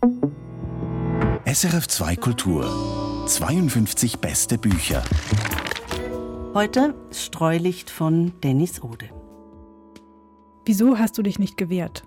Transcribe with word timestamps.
SRF 0.00 1.88
2 1.88 2.16
Kultur 2.16 3.24
52 3.26 4.20
beste 4.20 4.56
Bücher. 4.56 5.02
Heute 6.54 6.94
Streulicht 7.10 7.90
von 7.90 8.32
Dennis 8.44 8.80
Ode. 8.80 9.06
Wieso 10.64 11.00
hast 11.00 11.18
du 11.18 11.22
dich 11.22 11.40
nicht 11.40 11.56
gewehrt? 11.56 12.04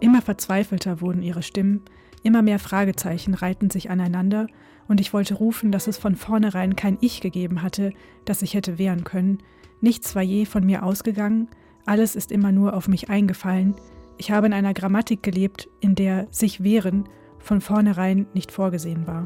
Immer 0.00 0.20
verzweifelter 0.20 1.00
wurden 1.00 1.22
ihre 1.22 1.44
Stimmen, 1.44 1.82
immer 2.24 2.42
mehr 2.42 2.58
Fragezeichen 2.58 3.34
reihten 3.34 3.70
sich 3.70 3.88
aneinander, 3.88 4.48
und 4.88 5.00
ich 5.00 5.12
wollte 5.12 5.34
rufen, 5.34 5.70
dass 5.70 5.86
es 5.86 5.98
von 5.98 6.16
vornherein 6.16 6.74
kein 6.74 6.98
Ich 7.00 7.20
gegeben 7.20 7.62
hatte, 7.62 7.92
das 8.24 8.42
ich 8.42 8.54
hätte 8.54 8.78
wehren 8.78 9.04
können. 9.04 9.38
Nichts 9.80 10.16
war 10.16 10.22
je 10.22 10.44
von 10.44 10.66
mir 10.66 10.82
ausgegangen, 10.82 11.48
alles 11.86 12.16
ist 12.16 12.32
immer 12.32 12.50
nur 12.50 12.74
auf 12.74 12.88
mich 12.88 13.10
eingefallen. 13.10 13.76
Ich 14.18 14.30
habe 14.30 14.46
in 14.46 14.52
einer 14.52 14.74
Grammatik 14.74 15.22
gelebt, 15.22 15.68
in 15.80 15.94
der 15.94 16.26
sich 16.30 16.62
wehren 16.62 17.08
von 17.38 17.60
vornherein 17.60 18.26
nicht 18.34 18.52
vorgesehen 18.52 19.06
war. 19.06 19.24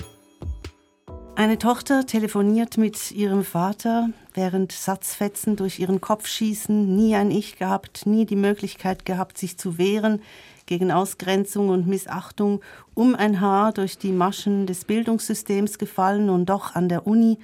Eine 1.39 1.59
Tochter 1.59 2.07
telefoniert 2.07 2.79
mit 2.79 3.11
ihrem 3.11 3.45
Vater, 3.45 4.09
während 4.33 4.73
Satzfetzen 4.73 5.57
durch 5.57 5.79
ihren 5.79 6.01
Kopf 6.01 6.27
schießen, 6.27 6.97
nie 6.97 7.15
ein 7.15 7.31
Ich 7.31 7.57
gehabt, 7.57 8.07
nie 8.07 8.25
die 8.25 8.37
Möglichkeit 8.37 9.05
gehabt, 9.05 9.37
sich 9.37 9.59
zu 9.59 9.77
wehren 9.77 10.23
gegen 10.65 10.91
Ausgrenzung 10.91 11.69
und 11.69 11.87
Missachtung, 11.87 12.63
um 12.95 13.15
ein 13.15 13.43
Haar 13.43 13.75
durch 13.75 13.99
die 13.99 14.13
Maschen 14.13 14.67
des 14.67 14.87
Bildungssystems 14.87 15.77
gefallen 15.77 16.31
und 16.31 16.47
doch 16.47 16.75
an 16.75 16.89
der 16.89 17.07
Uni, 17.07 17.39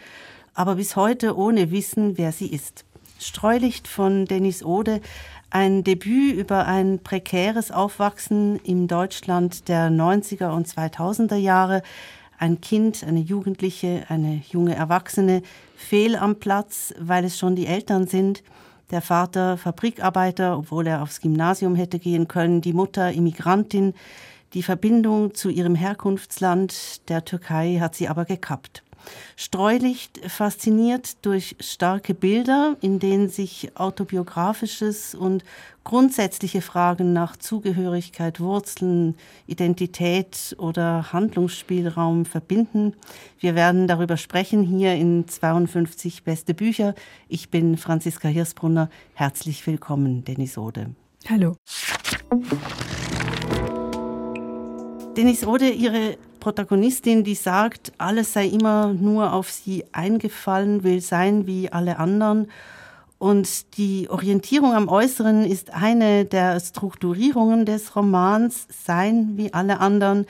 aber 0.54 0.76
bis 0.76 0.96
heute 0.96 1.36
ohne 1.36 1.70
Wissen, 1.70 2.16
wer 2.16 2.32
sie 2.32 2.48
ist. 2.48 2.86
Streulicht 3.18 3.86
von 3.86 4.24
Dennis 4.24 4.64
Ode, 4.64 5.02
ein 5.52 5.84
Debüt 5.84 6.34
über 6.34 6.66
ein 6.66 7.00
prekäres 7.00 7.70
Aufwachsen 7.70 8.58
im 8.64 8.88
Deutschland 8.88 9.68
der 9.68 9.90
90er 9.90 10.50
und 10.50 10.66
2000er 10.66 11.36
Jahre. 11.36 11.82
Ein 12.38 12.62
Kind, 12.62 13.04
eine 13.04 13.20
Jugendliche, 13.20 14.04
eine 14.08 14.40
junge 14.48 14.74
Erwachsene, 14.74 15.42
fehl 15.76 16.16
am 16.16 16.36
Platz, 16.36 16.94
weil 16.98 17.26
es 17.26 17.38
schon 17.38 17.54
die 17.54 17.66
Eltern 17.66 18.06
sind. 18.06 18.42
Der 18.90 19.02
Vater 19.02 19.58
Fabrikarbeiter, 19.58 20.56
obwohl 20.56 20.86
er 20.86 21.02
aufs 21.02 21.20
Gymnasium 21.20 21.74
hätte 21.74 21.98
gehen 21.98 22.28
können, 22.28 22.62
die 22.62 22.72
Mutter 22.72 23.12
Immigrantin. 23.12 23.92
Die 24.54 24.62
Verbindung 24.62 25.34
zu 25.34 25.50
ihrem 25.50 25.74
Herkunftsland, 25.74 27.08
der 27.10 27.26
Türkei, 27.26 27.76
hat 27.78 27.94
sie 27.94 28.08
aber 28.08 28.24
gekappt. 28.24 28.82
Streulicht 29.36 30.20
fasziniert 30.30 31.24
durch 31.24 31.56
starke 31.60 32.14
Bilder, 32.14 32.76
in 32.80 32.98
denen 32.98 33.28
sich 33.28 33.72
autobiografisches 33.76 35.14
und 35.14 35.44
grundsätzliche 35.84 36.62
Fragen 36.62 37.12
nach 37.12 37.36
Zugehörigkeit, 37.36 38.40
Wurzeln, 38.40 39.16
Identität 39.46 40.54
oder 40.58 41.12
Handlungsspielraum 41.12 42.24
verbinden. 42.24 42.94
Wir 43.38 43.54
werden 43.54 43.88
darüber 43.88 44.16
sprechen 44.16 44.62
hier 44.62 44.94
in 44.94 45.26
52 45.26 46.22
beste 46.22 46.54
Bücher. 46.54 46.94
Ich 47.28 47.50
bin 47.50 47.76
Franziska 47.76 48.28
Hirsbrunner. 48.28 48.88
Herzlich 49.14 49.66
willkommen, 49.66 50.24
Denis 50.24 50.56
Ode. 50.56 50.94
Hallo. 51.28 51.56
Denis 55.16 55.46
Ode, 55.46 55.68
Ihre 55.68 56.16
Protagonistin, 56.42 57.22
die 57.22 57.36
sagt, 57.36 57.92
alles 57.98 58.32
sei 58.32 58.48
immer 58.48 58.92
nur 58.92 59.32
auf 59.32 59.48
sie 59.48 59.84
eingefallen, 59.92 60.82
will 60.82 61.00
sein 61.00 61.46
wie 61.46 61.70
alle 61.70 62.00
anderen. 62.00 62.50
Und 63.18 63.76
die 63.76 64.10
Orientierung 64.10 64.74
am 64.74 64.88
Äußeren 64.88 65.44
ist 65.44 65.72
eine 65.72 66.24
der 66.24 66.58
Strukturierungen 66.58 67.64
des 67.64 67.94
Romans, 67.94 68.66
sein 68.84 69.34
wie 69.36 69.54
alle 69.54 69.78
anderen. 69.78 70.26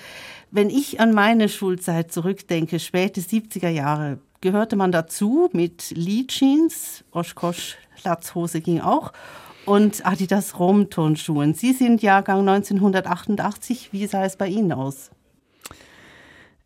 Wenn 0.50 0.68
ich 0.68 1.00
an 1.00 1.14
meine 1.14 1.48
Schulzeit 1.48 2.12
zurückdenke, 2.12 2.78
späte 2.78 3.22
70er 3.22 3.70
Jahre, 3.70 4.18
gehörte 4.42 4.77
man 4.77 4.92
dazu 4.92 5.48
mit 5.55 5.94
Lee 5.96 6.27
Jeans, 6.27 7.05
Oshkosh 7.12 7.78
Latzhose 8.05 8.61
ging 8.61 8.83
auch 8.83 9.14
und 9.64 10.05
Adidas 10.05 10.58
Rom-Turnschuhen. 10.58 11.55
Sie 11.55 11.72
sind 11.72 12.02
Jahrgang 12.02 12.46
1988. 12.46 13.95
Wie 13.95 14.06
sah 14.06 14.27
es 14.27 14.36
bei 14.36 14.48
Ihnen 14.48 14.72
aus? 14.72 15.11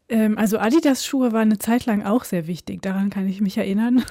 Ähm, 0.09 0.39
also 0.39 0.59
Adidas-Schuhe 0.59 1.33
waren 1.33 1.49
eine 1.49 1.59
Zeit 1.59 1.87
lang 1.87 2.05
auch 2.05 2.25
sehr 2.25 2.47
wichtig, 2.47 2.83
daran 2.83 3.11
kann 3.11 3.29
ich 3.29 3.41
mich 3.41 3.59
erinnern. 3.59 4.05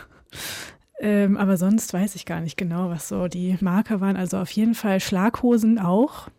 ähm, 1.00 1.38
aber 1.38 1.57
sonst 1.57 1.94
weiß 1.94 2.16
ich 2.16 2.25
gar 2.25 2.41
nicht 2.41 2.57
genau, 2.57 2.89
was 2.89 3.07
so 3.07 3.28
die 3.28 3.57
Marker 3.61 4.01
waren. 4.01 4.17
Also 4.17 4.38
auf 4.38 4.51
jeden 4.51 4.75
Fall 4.75 5.00
Schlaghosen 5.00 5.79
auch. 5.79 6.29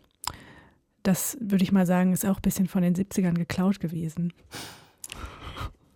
Das 1.03 1.37
würde 1.39 1.63
ich 1.63 1.71
mal 1.71 1.85
sagen, 1.85 2.13
ist 2.13 2.25
auch 2.25 2.37
ein 2.37 2.41
bisschen 2.41 2.67
von 2.67 2.81
den 2.81 2.95
70ern 2.95 3.33
geklaut 3.33 3.79
gewesen. 3.79 4.33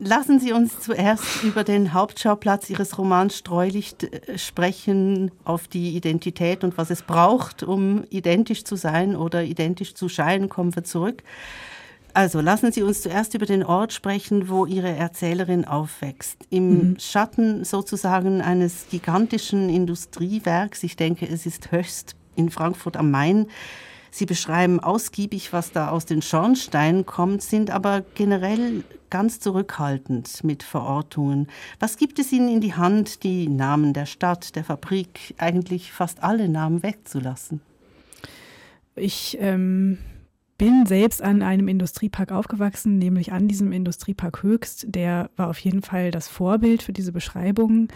Lassen 0.04 0.40
Sie 0.40 0.52
uns 0.52 0.80
zuerst 0.80 1.44
über 1.44 1.64
den 1.64 1.94
Hauptschauplatz 1.94 2.72
Ihres 2.72 2.98
Romans 2.98 3.38
Streulicht 3.38 4.04
äh, 4.04 4.40
sprechen, 4.40 5.30
auf 5.44 5.68
die 5.68 5.96
Identität 5.96 6.64
und 6.64 6.76
was 6.80 6.90
es 6.90 7.04
braucht, 7.04 7.62
um 7.62 8.06
identisch 8.10 8.64
zu 8.64 8.76
sein 8.76 9.16
oder 9.16 9.44
identisch 9.44 9.94
zu 9.94 10.10
scheinen. 10.10 10.50
Kommen 10.50 10.76
wir 10.76 10.84
zurück. 10.84 11.22
Also 12.14 12.42
lassen 12.42 12.72
Sie 12.72 12.84
uns 12.84 13.02
zuerst 13.02 13.34
über 13.34 13.46
den 13.46 13.64
Ort 13.64 13.94
sprechen, 13.94 14.50
wo 14.50 14.66
Ihre 14.66 14.90
Erzählerin 14.90 15.66
aufwächst. 15.66 16.38
Im 16.50 16.92
mhm. 16.92 17.00
Schatten 17.00 17.64
sozusagen 17.64 18.42
eines 18.42 18.88
gigantischen 18.90 19.70
Industriewerks. 19.70 20.84
Ich 20.84 20.96
denke, 20.96 21.28
es 21.28 21.46
ist 21.46 21.72
höchst 21.72 22.16
in 22.36 22.50
Frankfurt 22.50 22.98
am 22.98 23.12
Main. 23.12 23.48
Sie 24.14 24.26
beschreiben 24.26 24.82
ausgiebig, 24.82 25.54
was 25.54 25.72
da 25.72 25.90
aus 25.90 26.06
den 26.06 26.22
Schornsteinen 26.22 27.06
kommt, 27.06 27.42
sind 27.42 27.72
aber 27.72 28.02
generell 28.02 28.84
ganz 29.10 29.40
zurückhaltend 29.40 30.44
mit 30.44 30.64
Verortungen. 30.64 31.48
Was 31.80 31.96
gibt 31.96 32.20
es 32.20 32.32
Ihnen 32.34 32.50
in 32.50 32.60
die 32.60 32.74
Hand, 32.74 33.24
die 33.24 33.48
Namen 33.48 33.94
der 33.94 34.06
Stadt, 34.06 34.56
der 34.58 34.66
Fabrik, 34.66 35.34
eigentlich 35.38 35.94
fast 35.94 36.24
alle 36.24 36.50
Namen 36.50 36.84
wegzulassen? 36.84 37.62
Ich 38.96 39.38
ähm, 39.40 39.98
bin 40.62 40.86
selbst 40.86 41.24
an 41.24 41.42
einem 41.42 41.68
Industriepark 41.68 42.32
aufgewachsen, 42.32 43.00
nämlich 43.00 43.32
an 43.32 43.48
diesem 43.48 43.72
Industriepark 43.72 44.44
Höchst. 44.44 44.86
Der 44.90 45.32
war 45.36 45.50
auf 45.50 45.58
jeden 45.58 45.82
Fall 45.82 46.12
das 46.12 46.28
Vorbild 46.28 46.84
für 46.84 46.94
diese 46.94 47.12
Beschreibungen. 47.12 47.88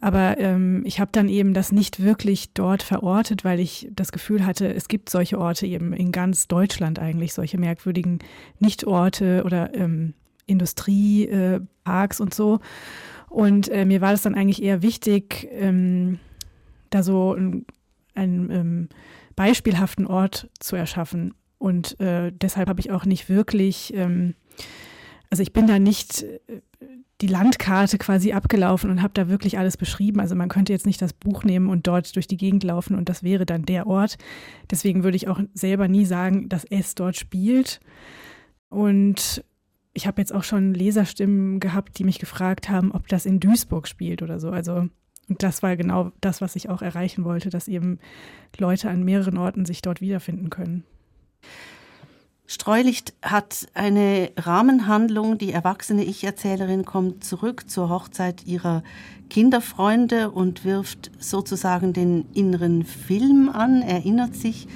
Aber 0.00 0.38
ähm, 0.38 0.82
ich 0.86 1.00
habe 1.00 1.10
dann 1.10 1.28
eben 1.28 1.54
das 1.54 1.72
nicht 1.72 2.00
wirklich 2.00 2.52
dort 2.54 2.84
verortet, 2.84 3.44
weil 3.44 3.58
ich 3.58 3.88
das 3.90 4.12
Gefühl 4.12 4.46
hatte, 4.46 4.72
es 4.72 4.86
gibt 4.86 5.10
solche 5.10 5.40
Orte 5.40 5.66
eben 5.66 5.92
in 5.92 6.12
ganz 6.12 6.46
Deutschland 6.46 7.00
eigentlich, 7.00 7.34
solche 7.34 7.58
merkwürdigen 7.58 8.20
Nichtorte 8.60 9.42
oder 9.44 9.74
ähm, 9.74 10.14
Industrieparks 10.46 12.20
äh, 12.20 12.22
und 12.22 12.32
so. 12.32 12.60
Und 13.28 13.70
äh, 13.70 13.84
mir 13.84 14.00
war 14.00 14.12
das 14.12 14.22
dann 14.22 14.36
eigentlich 14.36 14.62
eher 14.62 14.82
wichtig, 14.82 15.48
ähm, 15.50 16.20
da 16.90 17.02
so 17.02 17.34
einen, 17.34 17.66
einen 18.14 18.50
ähm, 18.52 18.88
beispielhaften 19.34 20.06
Ort 20.06 20.48
zu 20.60 20.76
erschaffen. 20.76 21.34
Und 21.58 21.98
äh, 22.00 22.32
deshalb 22.32 22.68
habe 22.68 22.80
ich 22.80 22.90
auch 22.90 23.04
nicht 23.04 23.28
wirklich, 23.28 23.92
ähm, 23.94 24.34
also 25.30 25.42
ich 25.42 25.52
bin 25.52 25.66
da 25.66 25.78
nicht 25.78 26.22
äh, 26.22 26.38
die 27.20 27.26
Landkarte 27.26 27.98
quasi 27.98 28.32
abgelaufen 28.32 28.90
und 28.90 29.02
habe 29.02 29.14
da 29.14 29.28
wirklich 29.28 29.58
alles 29.58 29.76
beschrieben. 29.76 30.20
Also 30.20 30.36
man 30.36 30.48
könnte 30.48 30.72
jetzt 30.72 30.86
nicht 30.86 31.02
das 31.02 31.12
Buch 31.12 31.42
nehmen 31.42 31.68
und 31.68 31.86
dort 31.86 32.14
durch 32.14 32.28
die 32.28 32.36
Gegend 32.36 32.62
laufen 32.62 32.94
und 32.94 33.08
das 33.08 33.24
wäre 33.24 33.44
dann 33.44 33.64
der 33.64 33.88
Ort. 33.88 34.18
Deswegen 34.70 35.02
würde 35.02 35.16
ich 35.16 35.26
auch 35.26 35.40
selber 35.52 35.88
nie 35.88 36.04
sagen, 36.04 36.48
dass 36.48 36.64
es 36.64 36.94
dort 36.94 37.16
spielt. 37.16 37.80
Und 38.68 39.44
ich 39.94 40.06
habe 40.06 40.20
jetzt 40.20 40.32
auch 40.32 40.44
schon 40.44 40.74
Leserstimmen 40.74 41.58
gehabt, 41.58 41.98
die 41.98 42.04
mich 42.04 42.20
gefragt 42.20 42.68
haben, 42.68 42.92
ob 42.92 43.08
das 43.08 43.26
in 43.26 43.40
Duisburg 43.40 43.88
spielt 43.88 44.22
oder 44.22 44.38
so. 44.38 44.50
Also 44.50 44.88
und 45.28 45.42
das 45.42 45.62
war 45.62 45.76
genau 45.76 46.12
das, 46.20 46.40
was 46.40 46.56
ich 46.56 46.68
auch 46.70 46.82
erreichen 46.82 47.24
wollte, 47.24 47.50
dass 47.50 47.68
eben 47.68 47.98
Leute 48.56 48.88
an 48.88 49.04
mehreren 49.04 49.36
Orten 49.36 49.66
sich 49.66 49.82
dort 49.82 50.00
wiederfinden 50.00 50.50
können. 50.50 50.84
Streulicht 52.50 53.12
hat 53.20 53.68
eine 53.74 54.30
Rahmenhandlung. 54.38 55.36
Die 55.36 55.52
erwachsene 55.52 56.02
Ich-Erzählerin 56.02 56.86
kommt 56.86 57.22
zurück 57.22 57.68
zur 57.68 57.90
Hochzeit 57.90 58.46
ihrer 58.46 58.82
Kinderfreunde 59.28 60.30
und 60.30 60.64
wirft 60.64 61.10
sozusagen 61.18 61.92
den 61.92 62.24
inneren 62.32 62.84
Film 62.84 63.50
an, 63.50 63.82
erinnert 63.82 64.34
sich, 64.34 64.66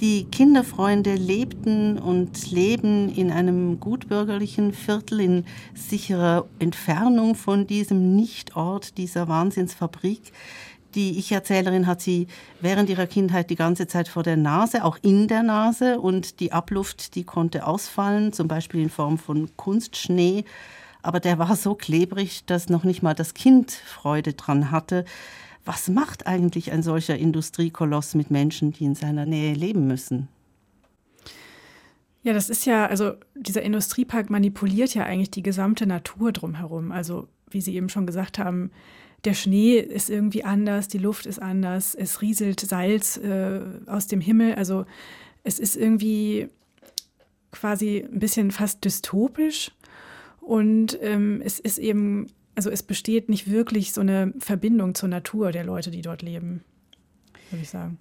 die 0.00 0.24
Kinderfreunde 0.24 1.14
lebten 1.14 1.98
und 1.98 2.50
leben 2.50 3.08
in 3.08 3.32
einem 3.32 3.80
gutbürgerlichen 3.80 4.72
Viertel 4.72 5.20
in 5.20 5.44
sicherer 5.74 6.46
Entfernung 6.58 7.34
von 7.34 7.66
diesem 7.66 8.14
Nichtort 8.14 8.98
dieser 8.98 9.26
Wahnsinnsfabrik. 9.26 10.32
Die 10.96 11.18
Ich-Erzählerin 11.18 11.86
hat 11.86 12.00
sie 12.00 12.26
während 12.62 12.88
ihrer 12.88 13.06
Kindheit 13.06 13.50
die 13.50 13.54
ganze 13.54 13.86
Zeit 13.86 14.08
vor 14.08 14.22
der 14.22 14.38
Nase, 14.38 14.82
auch 14.82 14.96
in 15.02 15.28
der 15.28 15.42
Nase. 15.42 16.00
Und 16.00 16.40
die 16.40 16.52
Abluft, 16.52 17.14
die 17.14 17.24
konnte 17.24 17.66
ausfallen, 17.66 18.32
zum 18.32 18.48
Beispiel 18.48 18.80
in 18.80 18.88
Form 18.88 19.18
von 19.18 19.54
Kunstschnee. 19.56 20.44
Aber 21.02 21.20
der 21.20 21.38
war 21.38 21.54
so 21.54 21.74
klebrig, 21.74 22.46
dass 22.46 22.70
noch 22.70 22.82
nicht 22.82 23.02
mal 23.02 23.12
das 23.12 23.34
Kind 23.34 23.70
Freude 23.70 24.32
dran 24.32 24.70
hatte. 24.70 25.04
Was 25.66 25.88
macht 25.88 26.26
eigentlich 26.26 26.72
ein 26.72 26.82
solcher 26.82 27.18
Industriekoloss 27.18 28.14
mit 28.14 28.30
Menschen, 28.30 28.72
die 28.72 28.86
in 28.86 28.94
seiner 28.94 29.26
Nähe 29.26 29.52
leben 29.52 29.86
müssen? 29.86 30.28
Ja, 32.22 32.32
das 32.32 32.48
ist 32.48 32.64
ja, 32.64 32.86
also 32.86 33.12
dieser 33.34 33.62
Industriepark 33.62 34.30
manipuliert 34.30 34.94
ja 34.94 35.04
eigentlich 35.04 35.30
die 35.30 35.42
gesamte 35.42 35.86
Natur 35.86 36.32
drumherum. 36.32 36.90
Also 36.90 37.28
wie 37.50 37.60
Sie 37.60 37.76
eben 37.76 37.90
schon 37.90 38.06
gesagt 38.06 38.38
haben, 38.38 38.70
der 39.26 39.34
Schnee 39.34 39.78
ist 39.78 40.08
irgendwie 40.08 40.44
anders, 40.44 40.88
die 40.88 40.98
Luft 40.98 41.26
ist 41.26 41.42
anders, 41.42 41.94
es 41.94 42.22
rieselt 42.22 42.60
Salz 42.60 43.16
äh, 43.16 43.60
aus 43.86 44.06
dem 44.06 44.20
Himmel. 44.20 44.54
Also 44.54 44.86
es 45.42 45.58
ist 45.58 45.76
irgendwie 45.76 46.48
quasi 47.50 48.06
ein 48.10 48.20
bisschen 48.20 48.52
fast 48.52 48.84
dystopisch 48.84 49.72
und 50.40 50.98
ähm, 51.02 51.42
es 51.44 51.58
ist 51.58 51.78
eben, 51.78 52.28
also 52.54 52.70
es 52.70 52.82
besteht 52.82 53.28
nicht 53.28 53.50
wirklich 53.50 53.92
so 53.92 54.00
eine 54.00 54.32
Verbindung 54.38 54.94
zur 54.94 55.08
Natur 55.08 55.50
der 55.50 55.64
Leute, 55.64 55.90
die 55.90 56.02
dort 56.02 56.22
leben, 56.22 56.62
würde 57.50 57.62
ich 57.62 57.70
sagen. 57.70 57.98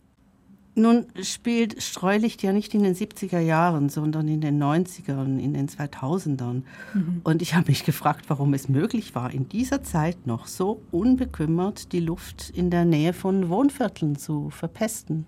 Nun 0.77 1.06
spielt 1.24 1.81
Streulicht 1.81 2.44
ja 2.44 2.51
nicht 2.51 2.74
in 2.74 2.83
den 2.83 2.95
70er 2.95 3.39
Jahren, 3.39 3.88
sondern 3.88 4.27
in 4.27 4.42
den 4.42 4.62
90ern, 4.62 5.39
in 5.39 5.54
den 5.54 5.69
2000ern. 5.69 6.63
Mhm. 6.94 7.22
Und 7.24 7.42
ich 7.42 7.56
habe 7.56 7.69
mich 7.69 7.86
gefragt, 7.86 8.25
warum 8.27 8.54
es 8.54 8.68
möglich 8.68 9.16
war, 9.16 9.33
in 9.33 9.48
dieser 9.48 9.83
Zeit 9.83 10.27
noch 10.27 10.48
so 10.48 10.81
unbekümmert 10.92 11.94
die 11.94 12.01
Luft 12.01 12.51
in 12.54 12.72
der 12.72 12.83
Nähe 12.83 13.13
von 13.13 13.48
Wohnvierteln 13.48 14.18
zu 14.18 14.50
verpesten. 14.50 15.25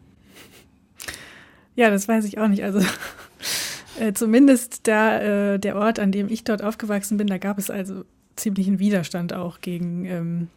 Ja, 1.77 1.89
das 1.91 2.09
weiß 2.09 2.25
ich 2.25 2.39
auch 2.39 2.49
nicht. 2.49 2.63
Also 2.63 2.79
äh, 3.99 4.11
zumindest 4.11 4.85
da, 4.87 5.53
äh, 5.53 5.59
der 5.59 5.77
Ort, 5.77 5.99
an 5.99 6.11
dem 6.11 6.27
ich 6.27 6.43
dort 6.43 6.61
aufgewachsen 6.61 7.17
bin, 7.17 7.27
da 7.27 7.37
gab 7.37 7.57
es 7.57 7.69
also 7.69 8.03
ziemlichen 8.35 8.79
Widerstand 8.79 9.33
auch 9.33 9.61
gegen 9.61 10.05
ähm, 10.05 10.47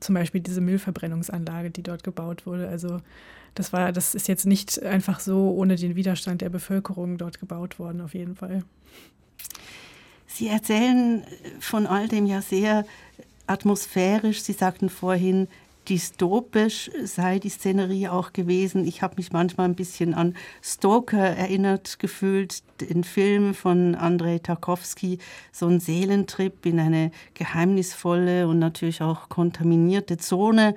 zum 0.00 0.14
Beispiel 0.16 0.40
diese 0.40 0.60
Müllverbrennungsanlage, 0.60 1.70
die 1.70 1.84
dort 1.84 2.02
gebaut 2.02 2.46
wurde. 2.46 2.68
Also 2.68 2.98
das 3.54 3.72
war, 3.72 3.92
das 3.92 4.14
ist 4.14 4.28
jetzt 4.28 4.46
nicht 4.46 4.82
einfach 4.82 5.20
so 5.20 5.50
ohne 5.50 5.76
den 5.76 5.96
Widerstand 5.96 6.40
der 6.40 6.50
Bevölkerung 6.50 7.18
dort 7.18 7.40
gebaut 7.40 7.78
worden, 7.78 8.00
auf 8.00 8.14
jeden 8.14 8.36
Fall. 8.36 8.62
Sie 10.26 10.48
erzählen 10.48 11.24
von 11.58 11.86
all 11.86 12.08
dem 12.08 12.26
ja 12.26 12.40
sehr 12.40 12.86
atmosphärisch. 13.46 14.42
Sie 14.42 14.52
sagten 14.52 14.88
vorhin, 14.88 15.48
dystopisch 15.88 16.90
sei 17.04 17.38
die 17.38 17.48
Szenerie 17.48 18.08
auch 18.08 18.32
gewesen. 18.32 18.86
Ich 18.86 19.02
habe 19.02 19.16
mich 19.16 19.32
manchmal 19.32 19.68
ein 19.68 19.74
bisschen 19.74 20.14
an 20.14 20.36
Stoker 20.62 21.18
erinnert 21.18 21.98
gefühlt, 21.98 22.62
den 22.80 23.02
Film 23.02 23.54
von 23.54 23.96
Andrei 23.96 24.38
Tarkovsky, 24.38 25.18
so 25.52 25.66
ein 25.66 25.80
Seelentrip 25.80 26.64
in 26.64 26.78
eine 26.78 27.10
geheimnisvolle 27.34 28.46
und 28.46 28.58
natürlich 28.60 29.02
auch 29.02 29.28
kontaminierte 29.28 30.16
Zone. 30.16 30.74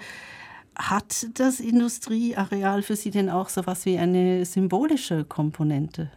Hat 0.75 1.27
das 1.35 1.59
Industrieareal 1.59 2.81
für 2.81 2.95
Sie 2.95 3.11
denn 3.11 3.29
auch 3.29 3.49
so 3.49 3.61
etwas 3.61 3.85
wie 3.85 3.97
eine 3.97 4.45
symbolische 4.45 5.23
Komponente? 5.23 6.11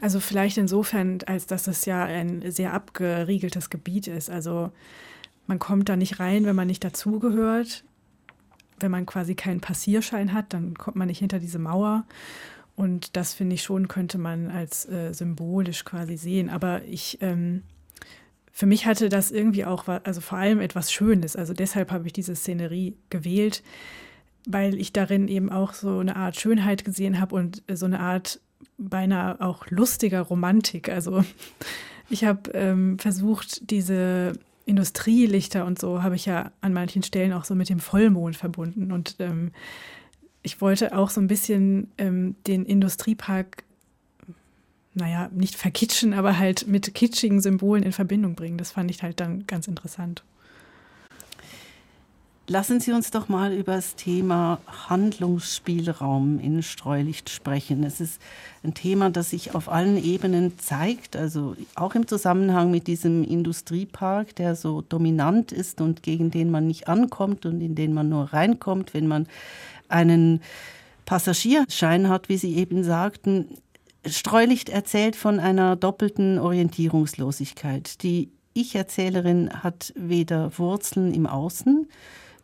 Also 0.00 0.20
vielleicht 0.20 0.58
insofern, 0.58 1.18
als 1.26 1.46
dass 1.46 1.66
es 1.66 1.84
ja 1.84 2.04
ein 2.04 2.50
sehr 2.50 2.72
abgeriegeltes 2.72 3.70
Gebiet 3.70 4.06
ist. 4.06 4.30
Also 4.30 4.70
man 5.46 5.58
kommt 5.58 5.88
da 5.88 5.96
nicht 5.96 6.20
rein, 6.20 6.44
wenn 6.44 6.56
man 6.56 6.66
nicht 6.66 6.84
dazugehört. 6.84 7.84
Wenn 8.78 8.90
man 8.90 9.06
quasi 9.06 9.34
keinen 9.34 9.60
Passierschein 9.60 10.32
hat, 10.34 10.52
dann 10.52 10.74
kommt 10.74 10.96
man 10.96 11.08
nicht 11.08 11.20
hinter 11.20 11.38
diese 11.38 11.58
Mauer. 11.58 12.04
Und 12.76 13.16
das 13.16 13.32
finde 13.32 13.54
ich 13.54 13.62
schon, 13.62 13.88
könnte 13.88 14.18
man 14.18 14.50
als 14.50 14.86
äh, 14.86 15.14
symbolisch 15.14 15.84
quasi 15.84 16.18
sehen. 16.18 16.50
Aber 16.50 16.84
ich 16.84 17.18
ähm, 17.22 17.62
für 18.56 18.64
mich 18.64 18.86
hatte 18.86 19.10
das 19.10 19.30
irgendwie 19.30 19.66
auch, 19.66 19.86
also 19.86 20.22
vor 20.22 20.38
allem 20.38 20.62
etwas 20.62 20.90
Schönes. 20.90 21.36
Also 21.36 21.52
deshalb 21.52 21.92
habe 21.92 22.06
ich 22.06 22.14
diese 22.14 22.34
Szenerie 22.34 22.96
gewählt, 23.10 23.62
weil 24.46 24.78
ich 24.80 24.94
darin 24.94 25.28
eben 25.28 25.52
auch 25.52 25.74
so 25.74 25.98
eine 25.98 26.16
Art 26.16 26.40
Schönheit 26.40 26.82
gesehen 26.82 27.20
habe 27.20 27.34
und 27.34 27.62
so 27.70 27.84
eine 27.84 28.00
Art 28.00 28.40
beinahe 28.78 29.42
auch 29.42 29.66
lustiger 29.68 30.22
Romantik. 30.22 30.88
Also 30.88 31.22
ich 32.08 32.24
habe 32.24 32.50
ähm, 32.52 32.98
versucht, 32.98 33.70
diese 33.70 34.32
Industrielichter 34.64 35.66
und 35.66 35.78
so 35.78 36.02
habe 36.02 36.16
ich 36.16 36.24
ja 36.24 36.50
an 36.62 36.72
manchen 36.72 37.02
Stellen 37.02 37.34
auch 37.34 37.44
so 37.44 37.54
mit 37.54 37.68
dem 37.68 37.78
Vollmond 37.78 38.38
verbunden. 38.38 38.90
Und 38.90 39.16
ähm, 39.18 39.52
ich 40.42 40.62
wollte 40.62 40.96
auch 40.96 41.10
so 41.10 41.20
ein 41.20 41.26
bisschen 41.26 41.90
ähm, 41.98 42.36
den 42.46 42.64
Industriepark 42.64 43.64
naja, 44.96 45.28
nicht 45.32 45.54
verkitschen, 45.54 46.14
aber 46.14 46.38
halt 46.38 46.66
mit 46.66 46.94
kitschigen 46.94 47.40
Symbolen 47.40 47.82
in 47.82 47.92
Verbindung 47.92 48.34
bringen. 48.34 48.58
Das 48.58 48.72
fand 48.72 48.90
ich 48.90 49.02
halt 49.02 49.20
dann 49.20 49.46
ganz 49.46 49.68
interessant. 49.68 50.22
Lassen 52.48 52.78
Sie 52.78 52.92
uns 52.92 53.10
doch 53.10 53.28
mal 53.28 53.52
über 53.52 53.74
das 53.74 53.96
Thema 53.96 54.60
Handlungsspielraum 54.88 56.38
in 56.38 56.62
Streulicht 56.62 57.28
sprechen. 57.28 57.82
Es 57.82 58.00
ist 58.00 58.22
ein 58.62 58.72
Thema, 58.72 59.10
das 59.10 59.30
sich 59.30 59.56
auf 59.56 59.68
allen 59.68 60.02
Ebenen 60.02 60.56
zeigt, 60.56 61.16
also 61.16 61.56
auch 61.74 61.96
im 61.96 62.06
Zusammenhang 62.06 62.70
mit 62.70 62.86
diesem 62.86 63.24
Industriepark, 63.24 64.36
der 64.36 64.54
so 64.54 64.80
dominant 64.80 65.50
ist 65.50 65.80
und 65.80 66.04
gegen 66.04 66.30
den 66.30 66.52
man 66.52 66.68
nicht 66.68 66.86
ankommt 66.86 67.46
und 67.46 67.60
in 67.60 67.74
den 67.74 67.92
man 67.92 68.08
nur 68.08 68.32
reinkommt, 68.32 68.94
wenn 68.94 69.08
man 69.08 69.26
einen 69.88 70.40
Passagierschein 71.04 72.08
hat, 72.08 72.28
wie 72.28 72.36
Sie 72.36 72.54
eben 72.54 72.84
sagten. 72.84 73.58
Streulicht 74.06 74.68
erzählt 74.68 75.16
von 75.16 75.40
einer 75.40 75.76
doppelten 75.76 76.38
Orientierungslosigkeit. 76.38 78.02
Die 78.02 78.30
Ich-Erzählerin 78.54 79.50
hat 79.62 79.92
weder 79.96 80.56
Wurzeln 80.58 81.12
im 81.12 81.26
Außen, 81.26 81.88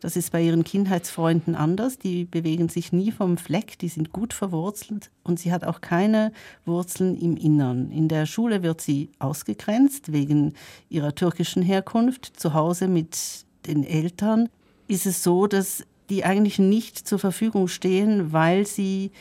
das 0.03 0.17
ist 0.17 0.33
bei 0.33 0.41
ihren 0.41 0.65
Kindheitsfreunden 0.65 1.55
anders, 1.55 1.97
die 1.97 2.25
bewegen 2.25 2.67
sich 2.67 2.91
nie 2.91 3.09
vom 3.13 3.37
Fleck, 3.37 3.79
die 3.79 3.87
sind 3.87 4.11
gut 4.11 4.33
verwurzelt 4.33 5.11
und 5.23 5.39
sie 5.39 5.53
hat 5.53 5.63
auch 5.63 5.79
keine 5.79 6.33
Wurzeln 6.65 7.15
im 7.15 7.37
Innern. 7.37 7.89
In 7.89 8.09
der 8.09 8.25
Schule 8.25 8.63
wird 8.63 8.81
sie 8.81 9.11
ausgegrenzt 9.19 10.11
wegen 10.11 10.55
ihrer 10.89 11.15
türkischen 11.15 11.63
Herkunft. 11.63 12.33
Zu 12.37 12.53
Hause 12.53 12.89
mit 12.89 13.45
den 13.65 13.85
Eltern 13.85 14.49
ist 14.89 15.05
es 15.05 15.23
so, 15.23 15.47
dass 15.47 15.85
die 16.09 16.25
eigentlich 16.25 16.59
nicht 16.59 17.07
zur 17.07 17.17
Verfügung 17.17 17.69
stehen, 17.69 18.33
weil 18.33 18.67
sie 18.67 19.11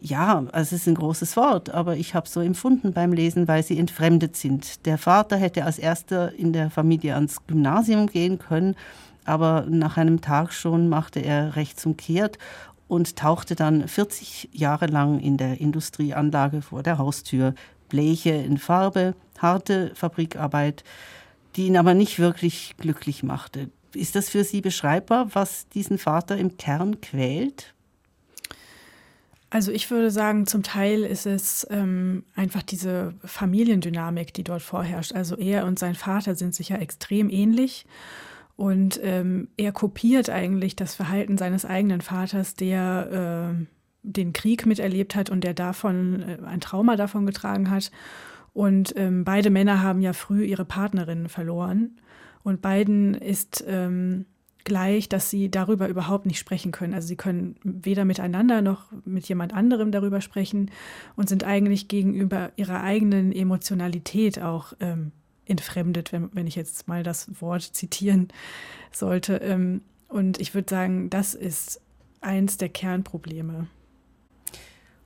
ja, 0.00 0.44
also 0.52 0.76
es 0.76 0.82
ist 0.82 0.88
ein 0.88 0.94
großes 0.94 1.36
Wort, 1.36 1.70
aber 1.70 1.96
ich 1.96 2.14
habe 2.14 2.28
so 2.28 2.40
empfunden 2.40 2.92
beim 2.92 3.12
Lesen, 3.12 3.48
weil 3.48 3.62
sie 3.62 3.78
entfremdet 3.78 4.36
sind. 4.36 4.84
Der 4.86 4.98
Vater 4.98 5.36
hätte 5.36 5.64
als 5.64 5.78
erster 5.78 6.34
in 6.34 6.52
der 6.52 6.70
Familie 6.70 7.14
ans 7.14 7.46
Gymnasium 7.46 8.06
gehen 8.06 8.38
können, 8.38 8.76
aber 9.24 9.66
nach 9.68 9.96
einem 9.96 10.20
Tag 10.20 10.52
schon 10.52 10.88
machte 10.88 11.20
er 11.20 11.56
rechtsumkehrt 11.56 12.38
und 12.88 13.16
tauchte 13.16 13.54
dann 13.54 13.88
40 13.88 14.50
Jahre 14.52 14.86
lang 14.86 15.18
in 15.18 15.36
der 15.36 15.60
Industrieanlage 15.60 16.62
vor 16.62 16.82
der 16.82 16.98
Haustür. 16.98 17.54
Bleche 17.88 18.30
in 18.30 18.58
Farbe, 18.58 19.14
harte 19.38 19.92
Fabrikarbeit, 19.94 20.84
die 21.56 21.66
ihn 21.66 21.76
aber 21.76 21.94
nicht 21.94 22.18
wirklich 22.18 22.74
glücklich 22.78 23.22
machte. 23.22 23.70
Ist 23.94 24.14
das 24.14 24.28
für 24.28 24.44
Sie 24.44 24.60
beschreibbar, 24.60 25.28
was 25.32 25.68
diesen 25.68 25.98
Vater 25.98 26.36
im 26.36 26.56
Kern 26.58 27.00
quält? 27.00 27.75
Also 29.56 29.72
ich 29.72 29.90
würde 29.90 30.10
sagen, 30.10 30.46
zum 30.46 30.62
Teil 30.62 31.02
ist 31.02 31.24
es 31.24 31.66
ähm, 31.70 32.24
einfach 32.34 32.60
diese 32.60 33.14
Familiendynamik, 33.24 34.34
die 34.34 34.44
dort 34.44 34.60
vorherrscht. 34.60 35.14
Also 35.14 35.34
er 35.34 35.64
und 35.64 35.78
sein 35.78 35.94
Vater 35.94 36.34
sind 36.34 36.54
sich 36.54 36.68
ja 36.68 36.76
extrem 36.76 37.30
ähnlich. 37.30 37.86
Und 38.56 39.00
ähm, 39.02 39.48
er 39.56 39.72
kopiert 39.72 40.28
eigentlich 40.28 40.76
das 40.76 40.94
Verhalten 40.94 41.38
seines 41.38 41.64
eigenen 41.64 42.02
Vaters, 42.02 42.52
der 42.52 43.54
äh, 43.56 43.64
den 44.02 44.34
Krieg 44.34 44.66
miterlebt 44.66 45.16
hat 45.16 45.30
und 45.30 45.42
der 45.42 45.54
davon 45.54 46.20
äh, 46.20 46.36
ein 46.44 46.60
Trauma 46.60 46.96
davon 46.96 47.24
getragen 47.24 47.70
hat. 47.70 47.90
Und 48.52 48.92
ähm, 48.98 49.24
beide 49.24 49.48
Männer 49.48 49.82
haben 49.82 50.02
ja 50.02 50.12
früh 50.12 50.44
ihre 50.44 50.66
Partnerinnen 50.66 51.30
verloren. 51.30 51.98
Und 52.42 52.60
beiden 52.60 53.14
ist 53.14 53.64
ähm, 53.66 54.26
gleich, 54.66 55.08
dass 55.08 55.30
sie 55.30 55.50
darüber 55.50 55.88
überhaupt 55.88 56.26
nicht 56.26 56.38
sprechen 56.38 56.72
können. 56.72 56.92
Also 56.92 57.08
sie 57.08 57.16
können 57.16 57.56
weder 57.62 58.04
miteinander 58.04 58.60
noch 58.60 58.84
mit 59.06 59.26
jemand 59.28 59.54
anderem 59.54 59.92
darüber 59.92 60.20
sprechen 60.20 60.70
und 61.14 61.30
sind 61.30 61.44
eigentlich 61.44 61.88
gegenüber 61.88 62.52
ihrer 62.56 62.82
eigenen 62.82 63.32
Emotionalität 63.32 64.42
auch 64.42 64.74
ähm, 64.80 65.12
entfremdet, 65.46 66.12
wenn, 66.12 66.28
wenn 66.34 66.46
ich 66.46 66.56
jetzt 66.56 66.88
mal 66.88 67.02
das 67.02 67.40
Wort 67.40 67.62
zitieren 67.62 68.28
sollte. 68.92 69.36
Ähm, 69.36 69.80
und 70.08 70.40
ich 70.40 70.52
würde 70.54 70.68
sagen, 70.68 71.08
das 71.08 71.34
ist 71.34 71.80
eins 72.20 72.58
der 72.58 72.68
Kernprobleme. 72.68 73.68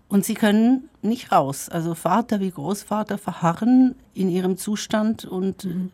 Und 0.08 0.24
sie 0.24 0.34
können 0.34 0.88
nicht 1.02 1.30
raus. 1.30 1.68
Also 1.68 1.94
Vater 1.94 2.40
wie 2.40 2.50
Großvater 2.50 3.18
verharren 3.18 3.94
in 4.14 4.28
ihrem 4.28 4.56
Zustand 4.56 5.24
und 5.24 5.66
mhm 5.66 5.90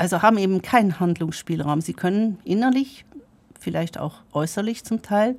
also 0.00 0.22
haben 0.22 0.38
eben 0.38 0.62
keinen 0.62 0.98
Handlungsspielraum. 0.98 1.82
Sie 1.82 1.92
können 1.92 2.38
innerlich, 2.44 3.04
vielleicht 3.58 3.98
auch 3.98 4.14
äußerlich 4.32 4.82
zum 4.82 5.02
Teil, 5.02 5.38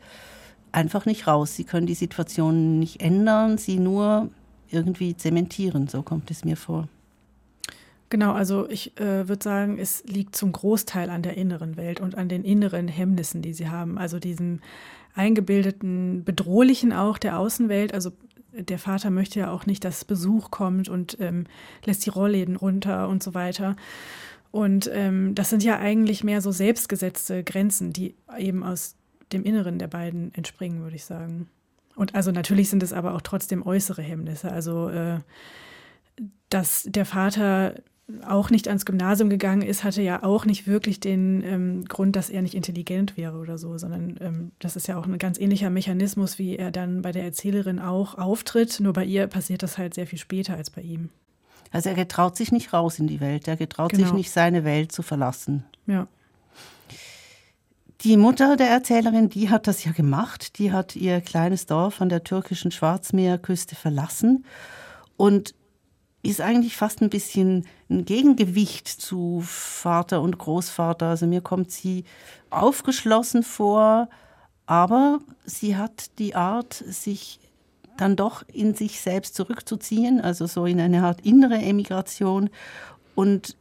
einfach 0.71 1.07
nicht 1.07 1.25
raus. 1.25 1.55
Sie 1.55 1.63
können 1.63 1.87
die 1.87 1.95
Situation 1.95 2.77
nicht 2.77 3.01
ändern, 3.01 3.57
sie 3.57 3.79
nur 3.79 4.29
irgendwie 4.69 5.17
zementieren. 5.17 5.87
So 5.87 6.03
kommt 6.03 6.29
es 6.29 6.45
mir 6.45 6.57
vor. 6.57 6.87
Genau, 8.11 8.33
also 8.33 8.69
ich 8.69 8.95
äh, 8.99 9.27
würde 9.27 9.43
sagen, 9.43 9.79
es 9.79 10.03
liegt 10.05 10.35
zum 10.35 10.51
Großteil 10.51 11.09
an 11.09 11.23
der 11.23 11.37
inneren 11.37 11.75
Welt 11.75 11.99
und 11.99 12.13
an 12.13 12.29
den 12.29 12.43
inneren 12.43 12.87
Hemmnissen, 12.87 13.41
die 13.41 13.53
sie 13.53 13.69
haben. 13.69 13.97
Also 13.97 14.19
diesem 14.19 14.59
eingebildeten, 15.15 16.23
bedrohlichen 16.23 16.93
auch 16.93 17.17
der 17.17 17.39
Außenwelt. 17.39 17.95
Also 17.95 18.11
der 18.51 18.77
Vater 18.77 19.09
möchte 19.09 19.39
ja 19.39 19.49
auch 19.49 19.65
nicht, 19.65 19.83
dass 19.83 20.05
Besuch 20.05 20.51
kommt 20.51 20.87
und 20.87 21.17
ähm, 21.19 21.45
lässt 21.83 22.05
die 22.05 22.11
Rollläden 22.11 22.57
runter 22.57 23.09
und 23.09 23.23
so 23.23 23.33
weiter. 23.33 23.75
Und 24.51 24.89
ähm, 24.93 25.33
das 25.33 25.49
sind 25.49 25.63
ja 25.63 25.79
eigentlich 25.79 26.23
mehr 26.23 26.41
so 26.41 26.51
selbstgesetzte 26.51 27.43
Grenzen, 27.43 27.93
die 27.93 28.15
eben 28.37 28.63
aus 28.63 28.95
dem 29.31 29.43
Inneren 29.43 29.79
der 29.79 29.87
beiden 29.87 30.33
entspringen, 30.33 30.81
würde 30.83 30.97
ich 30.97 31.05
sagen. 31.05 31.47
Und 31.95 32.15
also 32.15 32.31
natürlich 32.31 32.69
sind 32.69 32.83
es 32.83 32.93
aber 32.93 33.15
auch 33.15 33.21
trotzdem 33.21 33.65
äußere 33.65 34.01
Hemmnisse. 34.01 34.51
Also 34.51 34.89
äh, 34.89 35.19
dass 36.49 36.83
der 36.83 37.05
Vater 37.05 37.75
auch 38.27 38.49
nicht 38.49 38.67
ans 38.67 38.85
Gymnasium 38.85 39.29
gegangen 39.29 39.61
ist, 39.61 39.85
hatte 39.85 40.01
ja 40.01 40.23
auch 40.23 40.45
nicht 40.45 40.67
wirklich 40.67 40.99
den 40.99 41.41
ähm, 41.43 41.85
Grund, 41.85 42.17
dass 42.17 42.29
er 42.29 42.41
nicht 42.41 42.55
intelligent 42.55 43.15
wäre 43.15 43.37
oder 43.37 43.57
so, 43.57 43.77
sondern 43.77 44.17
ähm, 44.19 44.51
das 44.59 44.75
ist 44.75 44.87
ja 44.87 44.97
auch 44.97 45.05
ein 45.05 45.17
ganz 45.17 45.39
ähnlicher 45.39 45.69
Mechanismus, 45.69 46.37
wie 46.37 46.57
er 46.57 46.71
dann 46.71 47.01
bei 47.01 47.13
der 47.13 47.23
Erzählerin 47.23 47.79
auch 47.79 48.15
auftritt. 48.15 48.79
Nur 48.81 48.91
bei 48.91 49.05
ihr 49.05 49.27
passiert 49.27 49.63
das 49.63 49.77
halt 49.77 49.93
sehr 49.93 50.07
viel 50.07 50.19
später 50.19 50.55
als 50.55 50.69
bei 50.69 50.81
ihm. 50.81 51.09
Also 51.71 51.89
er 51.89 51.95
getraut 51.95 52.35
sich 52.35 52.51
nicht 52.51 52.73
raus 52.73 52.99
in 52.99 53.07
die 53.07 53.21
Welt, 53.21 53.47
er 53.47 53.57
getraut 53.57 53.91
genau. 53.91 54.03
sich 54.03 54.13
nicht, 54.13 54.31
seine 54.31 54.63
Welt 54.63 54.91
zu 54.91 55.01
verlassen. 55.01 55.63
Ja. 55.87 56.07
Die 58.03 58.17
Mutter 58.17 58.57
der 58.57 58.69
Erzählerin, 58.69 59.29
die 59.29 59.49
hat 59.49 59.67
das 59.67 59.83
ja 59.83 59.91
gemacht. 59.91 60.57
Die 60.57 60.71
hat 60.71 60.95
ihr 60.95 61.21
kleines 61.21 61.67
Dorf 61.67 62.01
an 62.01 62.09
der 62.09 62.23
türkischen 62.23 62.71
Schwarzmeerküste 62.71 63.75
verlassen 63.75 64.45
und 65.17 65.53
ist 66.23 66.41
eigentlich 66.41 66.77
fast 66.77 67.01
ein 67.01 67.09
bisschen 67.09 67.65
ein 67.89 68.05
Gegengewicht 68.05 68.87
zu 68.87 69.41
Vater 69.45 70.21
und 70.21 70.37
Großvater. 70.37 71.07
Also 71.07 71.27
mir 71.27 71.41
kommt 71.41 71.71
sie 71.71 72.05
aufgeschlossen 72.49 73.43
vor, 73.43 74.09
aber 74.65 75.19
sie 75.45 75.77
hat 75.77 76.17
die 76.19 76.35
Art, 76.35 76.73
sich 76.73 77.39
dann 78.01 78.15
doch 78.15 78.43
in 78.51 78.73
sich 78.73 78.99
selbst 78.99 79.35
zurückzuziehen, 79.35 80.19
also 80.19 80.47
so 80.47 80.65
in 80.65 80.79
eine 80.79 81.03
Art 81.03 81.21
innere 81.21 81.59
Emigration 81.59 82.49
und 83.13 83.55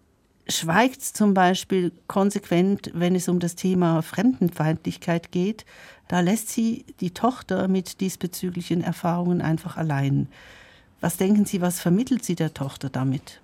schweigt 0.49 1.03
zum 1.03 1.35
Beispiel 1.35 1.93
konsequent, 2.07 2.91
wenn 2.95 3.15
es 3.15 3.29
um 3.29 3.39
das 3.39 3.55
Thema 3.55 4.03
Fremdenfeindlichkeit 4.03 5.31
geht. 5.31 5.67
Da 6.09 6.21
lässt 6.21 6.49
sie 6.49 6.87
die 7.01 7.13
Tochter 7.13 7.69
mit 7.69 8.01
diesbezüglichen 8.01 8.83
Erfahrungen 8.83 9.43
einfach 9.43 9.77
allein. 9.77 10.27
Was 11.01 11.19
denken 11.19 11.45
Sie, 11.45 11.61
was 11.61 11.81
vermittelt 11.81 12.25
sie 12.25 12.35
der 12.35 12.53
Tochter 12.53 12.91
damit? 12.91 13.41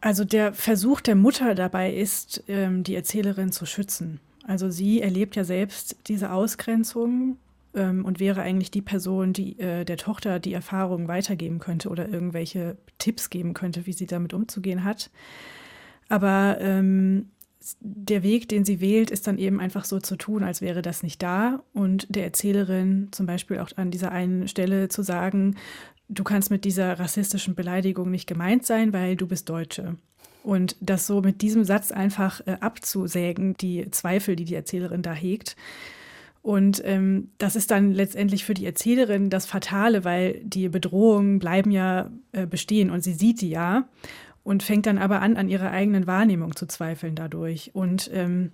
Also 0.00 0.24
der 0.24 0.54
Versuch 0.54 1.00
der 1.00 1.14
Mutter 1.14 1.54
dabei 1.54 1.92
ist, 1.92 2.42
ähm, 2.48 2.84
die 2.84 2.94
Erzählerin 2.94 3.52
zu 3.52 3.66
schützen. 3.66 4.20
Also 4.46 4.70
sie 4.70 5.02
erlebt 5.02 5.36
ja 5.36 5.44
selbst 5.44 5.96
diese 6.06 6.32
Ausgrenzung 6.32 7.36
ähm, 7.74 8.04
und 8.04 8.20
wäre 8.20 8.42
eigentlich 8.42 8.70
die 8.70 8.82
Person, 8.82 9.32
die 9.32 9.58
äh, 9.58 9.84
der 9.84 9.96
Tochter 9.96 10.38
die 10.38 10.52
Erfahrung 10.52 11.08
weitergeben 11.08 11.58
könnte 11.58 11.88
oder 11.88 12.08
irgendwelche 12.08 12.76
Tipps 12.98 13.30
geben 13.30 13.54
könnte, 13.54 13.86
wie 13.86 13.92
sie 13.92 14.06
damit 14.06 14.34
umzugehen 14.34 14.84
hat. 14.84 15.10
Aber 16.08 16.58
ähm, 16.60 17.30
der 17.80 18.22
Weg, 18.22 18.48
den 18.48 18.64
sie 18.64 18.80
wählt, 18.80 19.10
ist 19.10 19.26
dann 19.26 19.38
eben 19.38 19.60
einfach 19.60 19.84
so 19.84 20.00
zu 20.00 20.16
tun, 20.16 20.42
als 20.42 20.60
wäre 20.60 20.82
das 20.82 21.02
nicht 21.02 21.22
da 21.22 21.62
und 21.72 22.06
der 22.14 22.24
Erzählerin 22.24 23.08
zum 23.10 23.26
Beispiel 23.26 23.58
auch 23.58 23.70
an 23.76 23.90
dieser 23.90 24.12
einen 24.12 24.48
Stelle 24.48 24.88
zu 24.88 25.02
sagen, 25.02 25.56
du 26.08 26.24
kannst 26.24 26.50
mit 26.50 26.64
dieser 26.64 26.98
rassistischen 26.98 27.54
Beleidigung 27.54 28.10
nicht 28.10 28.26
gemeint 28.26 28.66
sein, 28.66 28.92
weil 28.92 29.16
du 29.16 29.26
bist 29.26 29.48
Deutsche. 29.48 29.96
Und 30.42 30.76
das 30.80 31.06
so 31.06 31.20
mit 31.20 31.42
diesem 31.42 31.64
Satz 31.64 31.92
einfach 31.92 32.40
äh, 32.46 32.56
abzusägen, 32.60 33.54
die 33.58 33.90
Zweifel, 33.90 34.36
die 34.36 34.46
die 34.46 34.54
Erzählerin 34.54 35.02
da 35.02 35.12
hegt. 35.12 35.54
Und 36.42 36.80
ähm, 36.84 37.30
das 37.38 37.54
ist 37.54 37.70
dann 37.70 37.92
letztendlich 37.92 38.44
für 38.44 38.54
die 38.54 38.64
Erzählerin 38.64 39.28
das 39.28 39.44
Fatale, 39.44 40.04
weil 40.04 40.40
die 40.42 40.68
Bedrohungen 40.68 41.38
bleiben 41.38 41.70
ja 41.70 42.10
äh, 42.32 42.46
bestehen 42.46 42.90
und 42.90 43.02
sie 43.04 43.12
sieht 43.12 43.42
die 43.42 43.50
ja 43.50 43.88
und 44.42 44.62
fängt 44.62 44.86
dann 44.86 44.98
aber 44.98 45.20
an, 45.20 45.36
an 45.36 45.48
ihrer 45.48 45.70
eigenen 45.70 46.06
Wahrnehmung 46.06 46.56
zu 46.56 46.66
zweifeln 46.66 47.14
dadurch. 47.14 47.72
Und 47.74 48.10
ähm, 48.14 48.52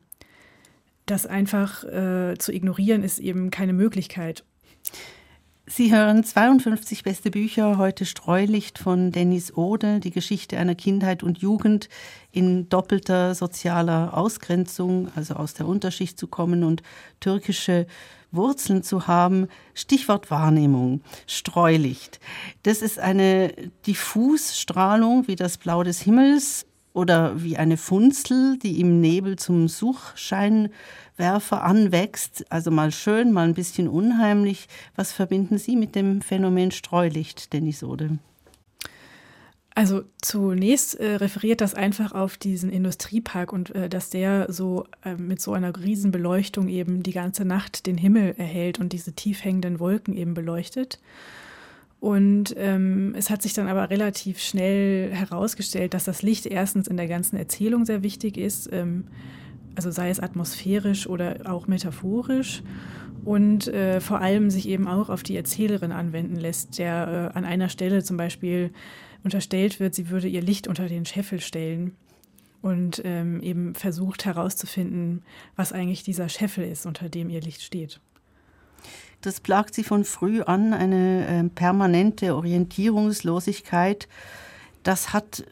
das 1.06 1.26
einfach 1.26 1.84
äh, 1.84 2.34
zu 2.38 2.52
ignorieren, 2.52 3.04
ist 3.04 3.20
eben 3.20 3.50
keine 3.50 3.72
Möglichkeit. 3.72 4.44
Sie 5.68 5.92
hören 5.92 6.22
52 6.22 7.02
beste 7.02 7.32
Bücher, 7.32 7.76
heute 7.76 8.04
Streulicht 8.04 8.78
von 8.78 9.10
Dennis 9.10 9.56
Ode, 9.56 9.98
die 9.98 10.12
Geschichte 10.12 10.58
einer 10.58 10.76
Kindheit 10.76 11.24
und 11.24 11.38
Jugend 11.38 11.88
in 12.30 12.68
doppelter 12.68 13.34
sozialer 13.34 14.16
Ausgrenzung, 14.16 15.08
also 15.16 15.34
aus 15.34 15.54
der 15.54 15.66
Unterschicht 15.66 16.20
zu 16.20 16.28
kommen 16.28 16.62
und 16.62 16.84
türkische 17.18 17.88
Wurzeln 18.30 18.84
zu 18.84 19.08
haben. 19.08 19.48
Stichwort 19.74 20.30
Wahrnehmung, 20.30 21.00
Streulicht. 21.26 22.20
Das 22.62 22.80
ist 22.80 23.00
eine 23.00 23.52
Diffusstrahlung 23.88 25.26
wie 25.26 25.34
das 25.34 25.58
Blau 25.58 25.82
des 25.82 26.00
Himmels 26.00 26.66
oder 26.92 27.42
wie 27.42 27.56
eine 27.56 27.76
Funzel, 27.76 28.56
die 28.58 28.80
im 28.80 29.00
Nebel 29.00 29.36
zum 29.36 29.66
Suchscheinwerfer 31.16 31.64
anwächst. 31.64 32.44
Also 32.50 32.70
mal 32.70 32.92
schön, 32.92 33.32
mal 33.32 33.48
ein 33.48 33.54
bisschen 33.54 33.88
unheimlich. 33.88 34.68
Was 34.94 35.12
verbinden 35.12 35.58
Sie 35.58 35.76
mit 35.76 35.94
dem 35.94 36.20
Phänomen 36.20 36.70
Streulicht, 36.70 37.52
Dennis 37.52 37.82
Ode? 37.82 38.18
Also 39.74 40.04
zunächst 40.22 40.98
äh, 40.98 41.16
referiert 41.16 41.60
das 41.60 41.74
einfach 41.74 42.12
auf 42.12 42.38
diesen 42.38 42.70
Industriepark 42.70 43.52
und 43.52 43.74
äh, 43.74 43.90
dass 43.90 44.08
der 44.08 44.50
so 44.50 44.86
äh, 45.04 45.14
mit 45.16 45.40
so 45.40 45.52
einer 45.52 45.76
Riesenbeleuchtung 45.78 46.68
eben 46.68 47.02
die 47.02 47.12
ganze 47.12 47.44
Nacht 47.44 47.86
den 47.86 47.98
Himmel 47.98 48.34
erhält 48.38 48.78
und 48.80 48.94
diese 48.94 49.12
tief 49.12 49.44
hängenden 49.44 49.78
Wolken 49.78 50.16
eben 50.16 50.32
beleuchtet. 50.32 50.98
Und 52.00 52.54
ähm, 52.56 53.14
es 53.18 53.28
hat 53.28 53.42
sich 53.42 53.52
dann 53.52 53.68
aber 53.68 53.90
relativ 53.90 54.40
schnell 54.40 55.10
herausgestellt, 55.12 55.92
dass 55.92 56.04
das 56.04 56.22
Licht 56.22 56.46
erstens 56.46 56.88
in 56.88 56.96
der 56.96 57.08
ganzen 57.08 57.36
Erzählung 57.36 57.84
sehr 57.84 58.02
wichtig 58.02 58.38
ist, 58.38 58.70
ähm, 58.72 59.04
also 59.76 59.90
sei 59.90 60.10
es 60.10 60.20
atmosphärisch 60.20 61.06
oder 61.06 61.40
auch 61.44 61.66
metaphorisch 61.66 62.62
und 63.24 63.68
äh, 63.68 64.00
vor 64.00 64.20
allem 64.20 64.50
sich 64.50 64.68
eben 64.68 64.88
auch 64.88 65.10
auf 65.10 65.22
die 65.22 65.36
Erzählerin 65.36 65.92
anwenden 65.92 66.36
lässt, 66.36 66.78
der 66.78 67.32
äh, 67.34 67.38
an 67.38 67.44
einer 67.44 67.68
Stelle 67.68 68.02
zum 68.02 68.16
Beispiel 68.16 68.72
unterstellt 69.22 69.80
wird, 69.80 69.94
sie 69.94 70.10
würde 70.10 70.28
ihr 70.28 70.42
Licht 70.42 70.68
unter 70.68 70.88
den 70.88 71.04
Scheffel 71.04 71.40
stellen 71.40 71.96
und 72.62 73.02
ähm, 73.04 73.40
eben 73.42 73.74
versucht 73.74 74.24
herauszufinden, 74.24 75.22
was 75.56 75.72
eigentlich 75.72 76.02
dieser 76.02 76.28
Scheffel 76.28 76.64
ist, 76.64 76.86
unter 76.86 77.08
dem 77.08 77.28
ihr 77.28 77.40
Licht 77.40 77.62
steht. 77.62 78.00
Das 79.20 79.40
plagt 79.40 79.74
sie 79.74 79.84
von 79.84 80.04
früh 80.04 80.42
an, 80.42 80.72
eine 80.72 81.26
äh, 81.26 81.44
permanente 81.48 82.34
Orientierungslosigkeit. 82.34 84.08
Das 84.82 85.12
hat 85.12 85.44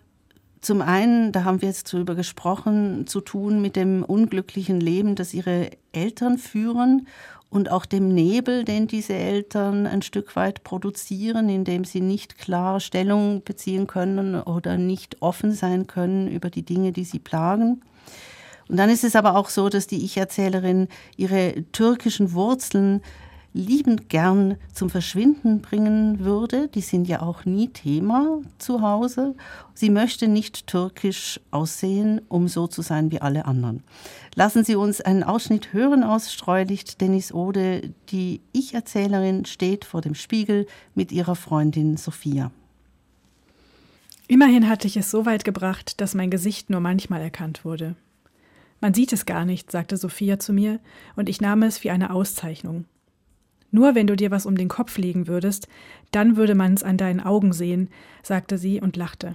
zum 0.64 0.80
einen, 0.80 1.32
da 1.32 1.44
haben 1.44 1.60
wir 1.60 1.68
jetzt 1.68 1.92
drüber 1.92 2.14
gesprochen, 2.14 3.06
zu 3.06 3.20
tun 3.20 3.60
mit 3.60 3.76
dem 3.76 4.02
unglücklichen 4.02 4.80
Leben, 4.80 5.14
das 5.14 5.34
ihre 5.34 5.70
Eltern 5.92 6.38
führen 6.38 7.06
und 7.50 7.70
auch 7.70 7.86
dem 7.86 8.08
Nebel, 8.08 8.64
den 8.64 8.86
diese 8.86 9.12
Eltern 9.14 9.86
ein 9.86 10.02
Stück 10.02 10.34
weit 10.36 10.64
produzieren, 10.64 11.48
indem 11.48 11.84
sie 11.84 12.00
nicht 12.00 12.38
klar 12.38 12.80
Stellung 12.80 13.42
beziehen 13.44 13.86
können 13.86 14.40
oder 14.40 14.76
nicht 14.76 15.22
offen 15.22 15.52
sein 15.52 15.86
können 15.86 16.28
über 16.28 16.50
die 16.50 16.64
Dinge, 16.64 16.92
die 16.92 17.04
sie 17.04 17.20
plagen. 17.20 17.82
Und 18.68 18.78
dann 18.78 18.90
ist 18.90 19.04
es 19.04 19.14
aber 19.14 19.36
auch 19.36 19.50
so, 19.50 19.68
dass 19.68 19.86
die 19.86 20.04
Ich-Erzählerin 20.04 20.88
ihre 21.16 21.64
türkischen 21.72 22.32
Wurzeln 22.32 23.02
liebend 23.54 24.08
gern 24.08 24.56
zum 24.72 24.90
Verschwinden 24.90 25.62
bringen 25.62 26.18
würde. 26.18 26.68
Die 26.68 26.80
sind 26.80 27.08
ja 27.08 27.22
auch 27.22 27.44
nie 27.44 27.68
Thema 27.68 28.40
zu 28.58 28.82
Hause. 28.82 29.36
Sie 29.72 29.90
möchte 29.90 30.28
nicht 30.28 30.66
türkisch 30.66 31.40
aussehen, 31.52 32.20
um 32.28 32.48
so 32.48 32.66
zu 32.66 32.82
sein 32.82 33.10
wie 33.12 33.20
alle 33.20 33.46
anderen. 33.46 33.82
Lassen 34.34 34.64
Sie 34.64 34.74
uns 34.74 35.00
einen 35.00 35.22
Ausschnitt 35.22 35.72
hören 35.72 36.02
aus 36.02 36.32
Streulicht. 36.32 37.00
Dennis 37.00 37.32
Ode, 37.32 37.94
die 38.10 38.40
Ich-Erzählerin, 38.52 39.44
steht 39.44 39.84
vor 39.84 40.00
dem 40.00 40.16
Spiegel 40.16 40.66
mit 40.94 41.12
ihrer 41.12 41.36
Freundin 41.36 41.96
Sophia. 41.96 42.50
Immerhin 44.26 44.68
hatte 44.68 44.88
ich 44.88 44.96
es 44.96 45.10
so 45.10 45.26
weit 45.26 45.44
gebracht, 45.44 46.00
dass 46.00 46.14
mein 46.14 46.30
Gesicht 46.30 46.70
nur 46.70 46.80
manchmal 46.80 47.20
erkannt 47.20 47.64
wurde. 47.64 47.94
Man 48.80 48.94
sieht 48.94 49.12
es 49.12 49.26
gar 49.26 49.44
nicht, 49.44 49.70
sagte 49.70 49.96
Sophia 49.96 50.40
zu 50.40 50.52
mir, 50.52 50.80
und 51.14 51.28
ich 51.28 51.40
nahm 51.40 51.62
es 51.62 51.84
wie 51.84 51.90
eine 51.90 52.10
Auszeichnung. 52.10 52.86
Nur 53.74 53.96
wenn 53.96 54.06
du 54.06 54.14
dir 54.14 54.30
was 54.30 54.46
um 54.46 54.56
den 54.56 54.68
Kopf 54.68 54.98
legen 54.98 55.26
würdest, 55.26 55.66
dann 56.12 56.36
würde 56.36 56.54
man 56.54 56.74
es 56.74 56.84
an 56.84 56.96
deinen 56.96 57.18
Augen 57.18 57.52
sehen, 57.52 57.88
sagte 58.22 58.56
sie 58.56 58.80
und 58.80 58.96
lachte. 58.96 59.34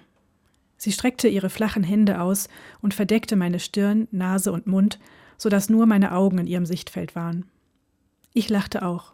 Sie 0.78 0.94
streckte 0.94 1.28
ihre 1.28 1.50
flachen 1.50 1.84
Hände 1.84 2.22
aus 2.22 2.48
und 2.80 2.94
verdeckte 2.94 3.36
meine 3.36 3.60
Stirn, 3.60 4.08
Nase 4.12 4.54
und 4.54 4.66
Mund, 4.66 4.98
so 5.38 5.50
dass 5.50 5.70
nur 5.70 5.88
meine 5.88 6.14
Augen 6.14 6.38
in 6.38 6.48
ihrem 6.48 6.66
Sichtfeld 6.66 7.16
waren. 7.16 7.48
Ich 8.34 8.48
lachte 8.48 8.86
auch. 8.86 9.12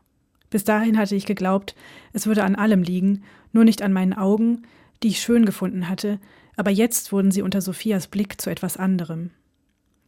Bis 0.52 0.64
dahin 0.64 0.96
hatte 0.96 1.16
ich 1.16 1.26
geglaubt, 1.26 1.76
es 2.14 2.28
würde 2.28 2.44
an 2.44 2.56
allem 2.56 2.84
liegen, 2.84 3.24
nur 3.52 3.64
nicht 3.64 3.82
an 3.82 3.94
meinen 3.94 4.14
Augen, 4.14 4.68
die 5.02 5.08
ich 5.08 5.22
schön 5.22 5.48
gefunden 5.48 5.90
hatte, 5.90 6.20
aber 6.56 6.70
jetzt 6.70 7.12
wurden 7.12 7.32
sie 7.32 7.42
unter 7.42 7.62
Sophias 7.62 8.06
Blick 8.06 8.40
zu 8.40 8.52
etwas 8.52 8.78
anderem. 8.78 9.32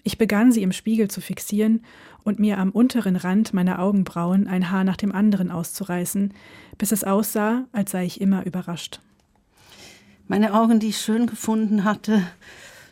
Ich 0.08 0.18
begann 0.18 0.54
sie 0.54 0.64
im 0.64 0.72
Spiegel 0.72 1.10
zu 1.10 1.20
fixieren 1.20 1.84
und 2.24 2.40
mir 2.40 2.60
am 2.60 2.72
unteren 2.72 3.18
Rand 3.18 3.54
meiner 3.54 3.80
Augenbrauen 3.80 4.48
ein 4.48 4.72
Haar 4.72 4.86
nach 4.86 4.96
dem 4.96 5.12
anderen 5.12 5.52
auszureißen, 5.52 6.34
bis 6.78 6.94
es 6.94 7.04
aussah, 7.04 7.66
als 7.74 7.92
sei 7.92 8.06
ich 8.06 8.22
immer 8.22 8.46
überrascht. 8.46 9.02
Meine 10.30 10.54
Augen, 10.54 10.80
die 10.80 10.88
ich 10.88 11.02
schön 11.02 11.28
gefunden 11.28 11.84
hatte, 11.84 12.24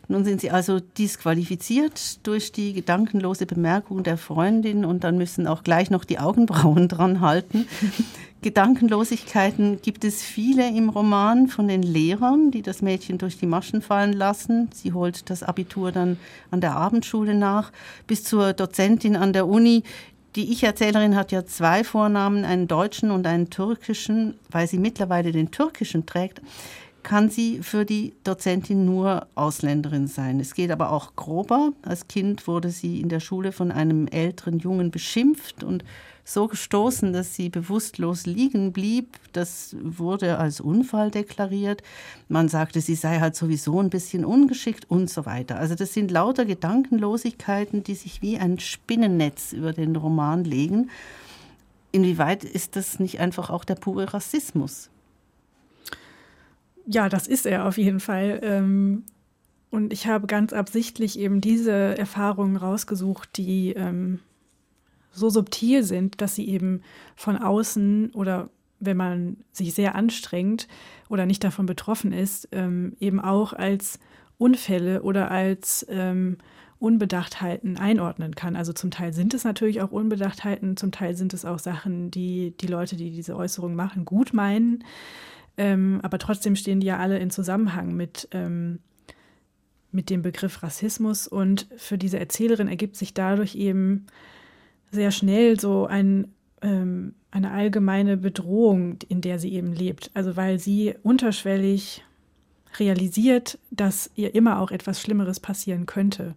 nun 0.08 0.24
sind 0.24 0.42
sie 0.42 0.52
also 0.52 0.80
disqualifiziert 0.80 2.26
durch 2.26 2.52
die 2.52 2.74
gedankenlose 2.74 3.46
Bemerkung 3.46 4.04
der 4.04 4.18
Freundin 4.18 4.86
und 4.86 5.04
dann 5.04 5.18
müssen 5.18 5.48
auch 5.48 5.64
gleich 5.64 5.90
noch 5.90 6.06
die 6.06 6.20
Augenbrauen 6.20 6.88
dran 6.88 7.22
halten. 7.22 7.68
Gedankenlosigkeiten 8.42 9.82
gibt 9.82 10.04
es 10.04 10.22
viele 10.22 10.70
im 10.70 10.90
Roman 10.90 11.48
von 11.48 11.68
den 11.68 11.82
Lehrern, 11.82 12.52
die 12.52 12.62
das 12.62 12.84
Mädchen 12.84 13.18
durch 13.18 13.40
die 13.40 13.48
Maschen 13.48 13.82
fallen 13.82 14.14
lassen. 14.14 14.70
Sie 14.72 14.94
holt 14.94 15.30
das 15.32 15.42
Abitur 15.42 15.92
dann 15.92 16.18
an 16.52 16.62
der 16.62 16.76
Abendschule 16.76 17.34
nach, 17.34 17.72
bis 18.06 18.24
zur 18.24 18.54
Dozentin 18.54 19.16
an 19.16 19.34
der 19.34 19.48
Uni. 19.48 19.82
Die 20.36 20.52
Ich-Erzählerin 20.52 21.16
hat 21.16 21.32
ja 21.32 21.46
zwei 21.46 21.84
Vornamen, 21.84 22.46
einen 22.46 22.68
deutschen 22.68 23.10
und 23.10 23.26
einen 23.26 23.50
türkischen, 23.50 24.36
weil 24.52 24.68
sie 24.68 24.78
mittlerweile 24.78 25.32
den 25.32 25.50
türkischen 25.50 26.06
trägt 26.06 26.42
kann 27.06 27.30
sie 27.30 27.62
für 27.62 27.86
die 27.86 28.14
Dozentin 28.24 28.84
nur 28.84 29.28
Ausländerin 29.36 30.08
sein. 30.08 30.40
Es 30.40 30.56
geht 30.56 30.72
aber 30.72 30.92
auch 30.92 31.16
grober. 31.16 31.72
Als 31.84 32.08
Kind 32.08 32.48
wurde 32.48 32.72
sie 32.72 33.00
in 33.00 33.10
der 33.10 33.20
Schule 33.20 33.52
von 33.52 33.72
einem 33.72 34.08
älteren 34.08 34.58
Jungen 34.58 34.90
beschimpft 34.90 35.64
und 35.64 35.86
so 36.24 36.48
gestoßen, 36.48 37.14
dass 37.14 37.36
sie 37.36 37.50
bewusstlos 37.50 38.26
liegen 38.26 38.74
blieb. 38.74 39.20
Das 39.34 39.76
wurde 39.80 40.40
als 40.40 40.60
Unfall 40.60 41.12
deklariert. 41.12 41.84
Man 42.28 42.50
sagte, 42.50 42.82
sie 42.82 42.96
sei 42.96 43.20
halt 43.20 43.36
sowieso 43.36 43.80
ein 43.80 43.92
bisschen 43.92 44.26
ungeschickt 44.26 44.90
und 44.90 45.08
so 45.08 45.28
weiter. 45.28 45.60
Also 45.60 45.76
das 45.76 45.94
sind 45.94 46.10
lauter 46.10 46.44
Gedankenlosigkeiten, 46.44 47.84
die 47.84 47.96
sich 47.96 48.24
wie 48.24 48.40
ein 48.40 48.58
Spinnennetz 48.58 49.54
über 49.54 49.74
den 49.74 49.96
Roman 49.96 50.44
legen. 50.44 50.90
Inwieweit 51.92 52.44
ist 52.44 52.76
das 52.76 53.00
nicht 53.00 53.20
einfach 53.20 53.52
auch 53.52 53.64
der 53.64 53.76
pure 53.76 54.12
Rassismus? 54.12 54.90
Ja, 56.88 57.10
das 57.10 57.28
ist 57.28 57.46
er 57.46 57.66
auf 57.66 57.78
jeden 57.78 58.00
Fall. 58.00 58.40
Ähm, 58.44 59.04
und 59.72 59.92
ich 59.92 60.08
habe 60.08 60.28
ganz 60.28 60.54
absichtlich 60.54 61.20
eben 61.20 61.42
diese 61.42 61.98
Erfahrungen 61.98 62.56
rausgesucht, 62.56 63.38
die 63.38 63.74
ähm, 63.74 64.20
so 65.12 65.30
subtil 65.30 65.84
sind, 65.84 66.22
dass 66.22 66.36
sie 66.36 66.48
eben 66.48 66.82
von 67.16 67.38
außen 67.38 68.12
oder 68.14 68.50
wenn 68.80 68.98
man 68.98 69.38
sich 69.52 69.74
sehr 69.74 69.96
anstrengt 69.96 70.68
oder 71.10 71.26
nicht 71.26 71.44
davon 71.44 71.66
betroffen 71.66 72.12
ist, 72.12 72.50
ähm, 72.52 72.96
eben 73.00 73.20
auch 73.20 73.54
als 73.54 74.00
Unfälle 74.38 75.02
oder 75.02 75.32
als 75.32 75.86
ähm, 75.90 76.38
Unbedachtheiten 76.80 77.78
einordnen 77.78 78.36
kann. 78.36 78.56
Also 78.56 78.74
zum 78.74 78.92
Teil 78.92 79.14
sind 79.14 79.34
es 79.34 79.46
natürlich 79.46 79.82
auch 79.82 79.92
Unbedachtheiten, 79.92 80.76
zum 80.76 80.92
Teil 80.92 81.16
sind 81.16 81.34
es 81.34 81.46
auch 81.46 81.60
Sachen, 81.60 82.12
die 82.12 82.54
die 82.60 82.68
Leute, 82.68 82.98
die 82.98 83.12
diese 83.12 83.36
Äußerung 83.36 83.76
machen, 83.76 84.06
gut 84.06 84.34
meinen. 84.34 84.84
Ähm, 85.58 86.00
aber 86.04 86.20
trotzdem 86.20 86.56
stehen 86.56 86.80
die 86.80 86.88
ja 86.88 86.98
alle 86.98 87.18
in 87.20 87.30
Zusammenhang 87.30 87.96
mit, 87.96 88.28
ähm, 88.32 88.80
mit 89.92 90.10
dem 90.10 90.22
Begriff 90.22 90.64
Rassismus. 90.64 91.28
Und 91.28 91.68
für 91.78 91.98
diese 91.98 92.20
Erzählerin 92.20 92.68
ergibt 92.68 92.96
sich 92.96 93.14
dadurch 93.14 93.56
eben 93.56 94.08
sehr 94.92 95.12
schnell 95.12 95.60
so 95.60 95.86
ein, 95.86 96.28
ähm, 96.62 97.14
eine 97.32 97.52
allgemeine 97.52 98.18
Bedrohung, 98.18 98.98
in 99.08 99.22
der 99.22 99.40
sie 99.40 99.54
eben 99.54 99.74
lebt. 99.74 100.12
Also 100.14 100.36
weil 100.36 100.60
sie 100.60 100.96
unterschwellig 101.04 102.04
realisiert, 102.80 103.58
dass 103.72 104.12
ihr 104.16 104.36
immer 104.36 104.60
auch 104.60 104.72
etwas 104.72 105.02
Schlimmeres 105.02 105.40
passieren 105.40 105.86
könnte. 105.86 106.36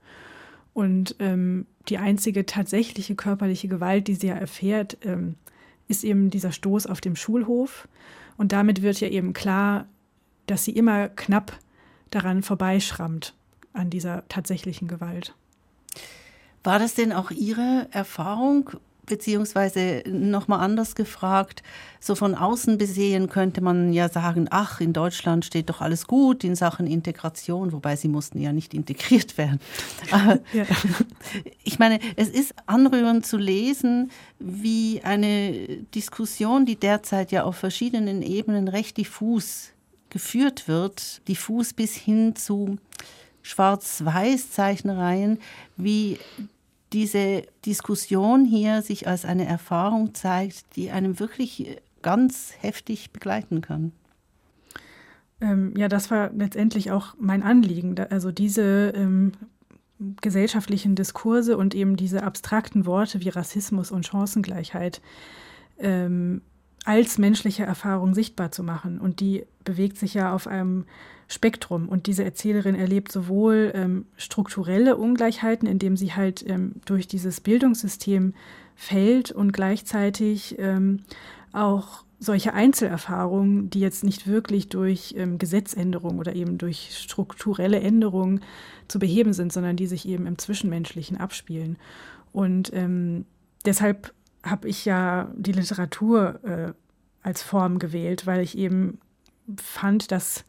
Und 0.75 1.17
ähm, 1.19 1.67
die 1.89 1.99
einzige 1.99 2.47
tatsächliche 2.47 3.17
körperliche 3.17 3.67
Gewalt, 3.67 4.07
die 4.07 4.15
sie 4.15 4.29
ja 4.29 4.35
erfährt, 4.35 4.99
ähm, 5.03 5.35
ist 5.89 6.05
eben 6.05 6.31
dieser 6.31 6.53
Stoß 6.53 6.87
auf 6.87 7.01
dem 7.01 7.17
Schulhof. 7.17 7.89
Und 8.39 8.53
damit 8.53 8.81
wird 8.81 9.01
ja 9.01 9.09
eben 9.09 9.35
klar, 9.35 9.87
dass 10.47 10.65
sie 10.65 10.71
immer 10.71 11.09
knapp 11.11 11.59
daran 12.11 12.43
vorbeischrammt, 12.43 13.35
an 13.75 13.91
dieser 13.91 14.27
tatsächlichen 14.29 14.89
Gewalt. 14.89 15.35
War 16.65 16.79
das 16.79 16.95
denn 16.95 17.13
auch 17.13 17.31
Ihre 17.31 17.89
Erfahrung? 17.91 18.71
Beziehungsweise 19.09 20.03
nochmal 20.07 20.61
anders 20.61 20.95
gefragt, 20.95 21.63
so 22.01 22.15
von 22.15 22.35
außen 22.35 22.79
besehen 22.79 23.29
könnte 23.29 23.61
man 23.61 23.93
ja 23.93 24.09
sagen, 24.09 24.47
ach, 24.51 24.81
in 24.81 24.93
Deutschland 24.93 25.45
steht 25.45 25.71
doch 25.71 25.81
alles 25.81 26.07
gut 26.07 26.45
in 26.45 26.55
Sachen 26.55 26.87
Integration, 26.87 27.73
wobei 27.73 27.97
sie 27.97 28.09
mussten 28.09 28.41
ja 28.41 28.53
nicht 28.53 28.75
integriert 28.75 29.37
werden. 29.39 29.61
Ja. 30.53 30.65
ich 31.63 31.79
meine, 31.79 31.99
es 32.17 32.29
ist 32.29 32.55
anrührend 32.67 33.27
zu 33.27 33.37
lesen, 33.37 34.11
wie 34.39 35.01
eine 35.03 35.53
Diskussion, 35.95 36.65
die 36.65 36.77
derzeit 36.77 37.33
ja 37.33 37.45
auf 37.45 37.57
verschiedenen 37.57 38.23
Ebenen 38.23 38.69
recht 38.69 38.97
diffus 38.97 39.73
geführt 40.11 40.69
wird, 40.69 41.27
diffus 41.29 41.73
bis 41.73 41.95
hin 41.95 42.37
zu 42.37 42.79
Schwarz-Weiß-Zeichnereien, 43.43 45.39
wie 45.77 46.19
diese 46.93 47.43
Diskussion 47.67 48.45
hier 48.45 48.83
sich 48.83 49.07
als 49.07 49.25
eine 49.25 49.47
Erfahrung 49.47 50.15
zeigt, 50.15 50.77
die 50.77 50.91
einem 50.91 51.21
wirklich 51.21 51.81
ganz 52.03 52.53
heftig 52.61 53.13
begleiten 53.13 53.61
kann. 53.61 53.93
Ähm, 55.41 55.75
ja, 55.77 55.89
das 55.89 56.11
war 56.11 56.31
letztendlich 56.33 56.91
auch 56.91 57.15
mein 57.19 57.43
Anliegen. 57.43 57.99
Also 58.11 58.33
diese 58.33 58.93
ähm, 58.95 59.33
gesellschaftlichen 60.21 60.95
Diskurse 60.95 61.57
und 61.57 61.75
eben 61.75 61.97
diese 61.97 62.23
abstrakten 62.23 62.87
Worte 62.87 63.21
wie 63.21 63.29
Rassismus 63.29 63.91
und 63.91 64.07
Chancengleichheit 64.07 65.01
ähm, 65.79 66.43
als 66.85 67.19
menschliche 67.19 67.65
Erfahrung 67.65 68.15
sichtbar 68.15 68.51
zu 68.51 68.63
machen. 68.63 68.99
Und 68.99 69.21
die 69.21 69.45
bewegt 69.65 69.99
sich 69.99 70.15
ja 70.15 70.35
auf 70.35 70.47
einem 70.47 70.85
Spektrum. 71.29 71.89
Und 71.89 72.07
diese 72.07 72.25
Erzählerin 72.25 72.75
erlebt 72.75 73.13
sowohl 73.13 73.73
ähm, 73.75 74.07
strukturelle 74.17 74.97
Ungleichheiten, 74.97 75.69
indem 75.69 75.97
sie 75.97 76.15
halt 76.15 76.45
ähm, 76.49 76.77
durch 76.87 77.07
dieses 77.07 77.41
Bildungssystem 77.41 78.35
fällt 78.75 79.31
und 79.31 79.53
gleichzeitig 79.53 80.57
ähm, 80.59 81.03
auch 81.53 82.05
solche 82.21 82.55
Einzelerfahrungen, 82.55 83.71
die 83.71 83.81
jetzt 83.81 84.03
nicht 84.03 84.27
wirklich 84.27 84.69
durch 84.69 85.15
ähm, 85.17 85.39
Gesetzänderung 85.39 86.19
oder 86.19 86.35
eben 86.35 86.59
durch 86.59 86.91
strukturelle 86.97 87.81
Änderungen 87.81 88.41
zu 88.89 88.99
beheben 88.99 89.33
sind, 89.33 89.53
sondern 89.53 89.77
die 89.77 89.87
sich 89.87 90.09
eben 90.09 90.27
im 90.27 90.39
Zwischenmenschlichen 90.39 91.19
abspielen. 91.19 91.77
Und 92.33 92.73
ähm, 92.73 93.25
deshalb 93.65 94.13
habe 94.51 94.69
ich 94.69 94.85
ja 94.85 95.31
die 95.37 95.53
Literatur 95.53 96.41
äh, 96.45 96.73
als 97.23 97.43
Form 97.43 97.79
gewählt, 97.79 98.27
weil 98.27 98.43
ich 98.43 98.57
eben 98.57 98.99
fand, 99.57 100.13
dass 100.13 100.45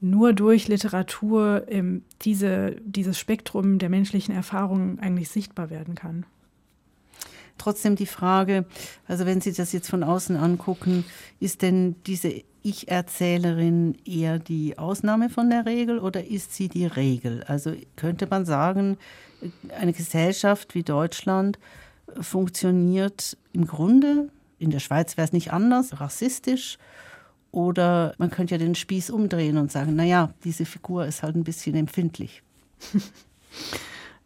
nur 0.00 0.32
durch 0.32 0.68
Literatur 0.68 1.64
ähm, 1.68 2.02
diese, 2.22 2.76
dieses 2.84 3.18
Spektrum 3.18 3.78
der 3.78 3.88
menschlichen 3.88 4.34
Erfahrungen 4.34 4.98
eigentlich 5.00 5.30
sichtbar 5.30 5.70
werden 5.70 5.94
kann. 5.94 6.26
Trotzdem 7.56 7.96
die 7.96 8.06
Frage, 8.06 8.66
also 9.06 9.26
wenn 9.26 9.40
Sie 9.40 9.52
das 9.52 9.72
jetzt 9.72 9.88
von 9.88 10.02
außen 10.02 10.36
angucken, 10.36 11.04
ist 11.40 11.62
denn 11.62 11.94
diese 12.06 12.42
Ich-Erzählerin 12.62 13.96
eher 14.04 14.38
die 14.38 14.76
Ausnahme 14.76 15.30
von 15.30 15.48
der 15.50 15.64
Regel 15.64 16.00
oder 16.00 16.26
ist 16.26 16.54
sie 16.54 16.68
die 16.68 16.86
Regel? 16.86 17.44
Also 17.44 17.74
könnte 17.96 18.26
man 18.26 18.44
sagen, 18.44 18.98
eine 19.78 19.92
Gesellschaft 19.92 20.74
wie 20.74 20.82
Deutschland 20.82 21.58
funktioniert 22.20 23.36
im 23.52 23.66
Grunde, 23.66 24.30
in 24.58 24.70
der 24.70 24.80
Schweiz 24.80 25.16
wäre 25.16 25.26
es 25.26 25.32
nicht 25.32 25.52
anders, 25.52 26.00
rassistisch. 26.00 26.78
Oder 27.50 28.14
man 28.18 28.30
könnte 28.30 28.54
ja 28.54 28.58
den 28.58 28.74
Spieß 28.74 29.10
umdrehen 29.10 29.58
und 29.58 29.70
sagen, 29.70 29.94
naja, 29.94 30.32
diese 30.42 30.64
Figur 30.64 31.06
ist 31.06 31.22
halt 31.22 31.36
ein 31.36 31.44
bisschen 31.44 31.74
empfindlich. 31.76 32.42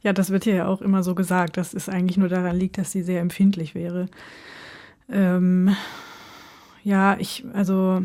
Ja, 0.01 0.12
das 0.12 0.31
wird 0.31 0.46
ja 0.46 0.68
auch 0.68 0.81
immer 0.81 1.03
so 1.03 1.16
gesagt, 1.16 1.57
dass 1.57 1.74
es 1.74 1.88
eigentlich 1.88 2.16
nur 2.16 2.29
daran 2.29 2.57
liegt, 2.57 2.79
dass 2.79 2.92
sie 2.92 3.03
sehr 3.03 3.20
empfindlich 3.20 3.74
wäre. 3.74 4.07
Ähm, 5.11 5.74
ja, 6.85 7.18
ich, 7.18 7.44
also 7.53 8.05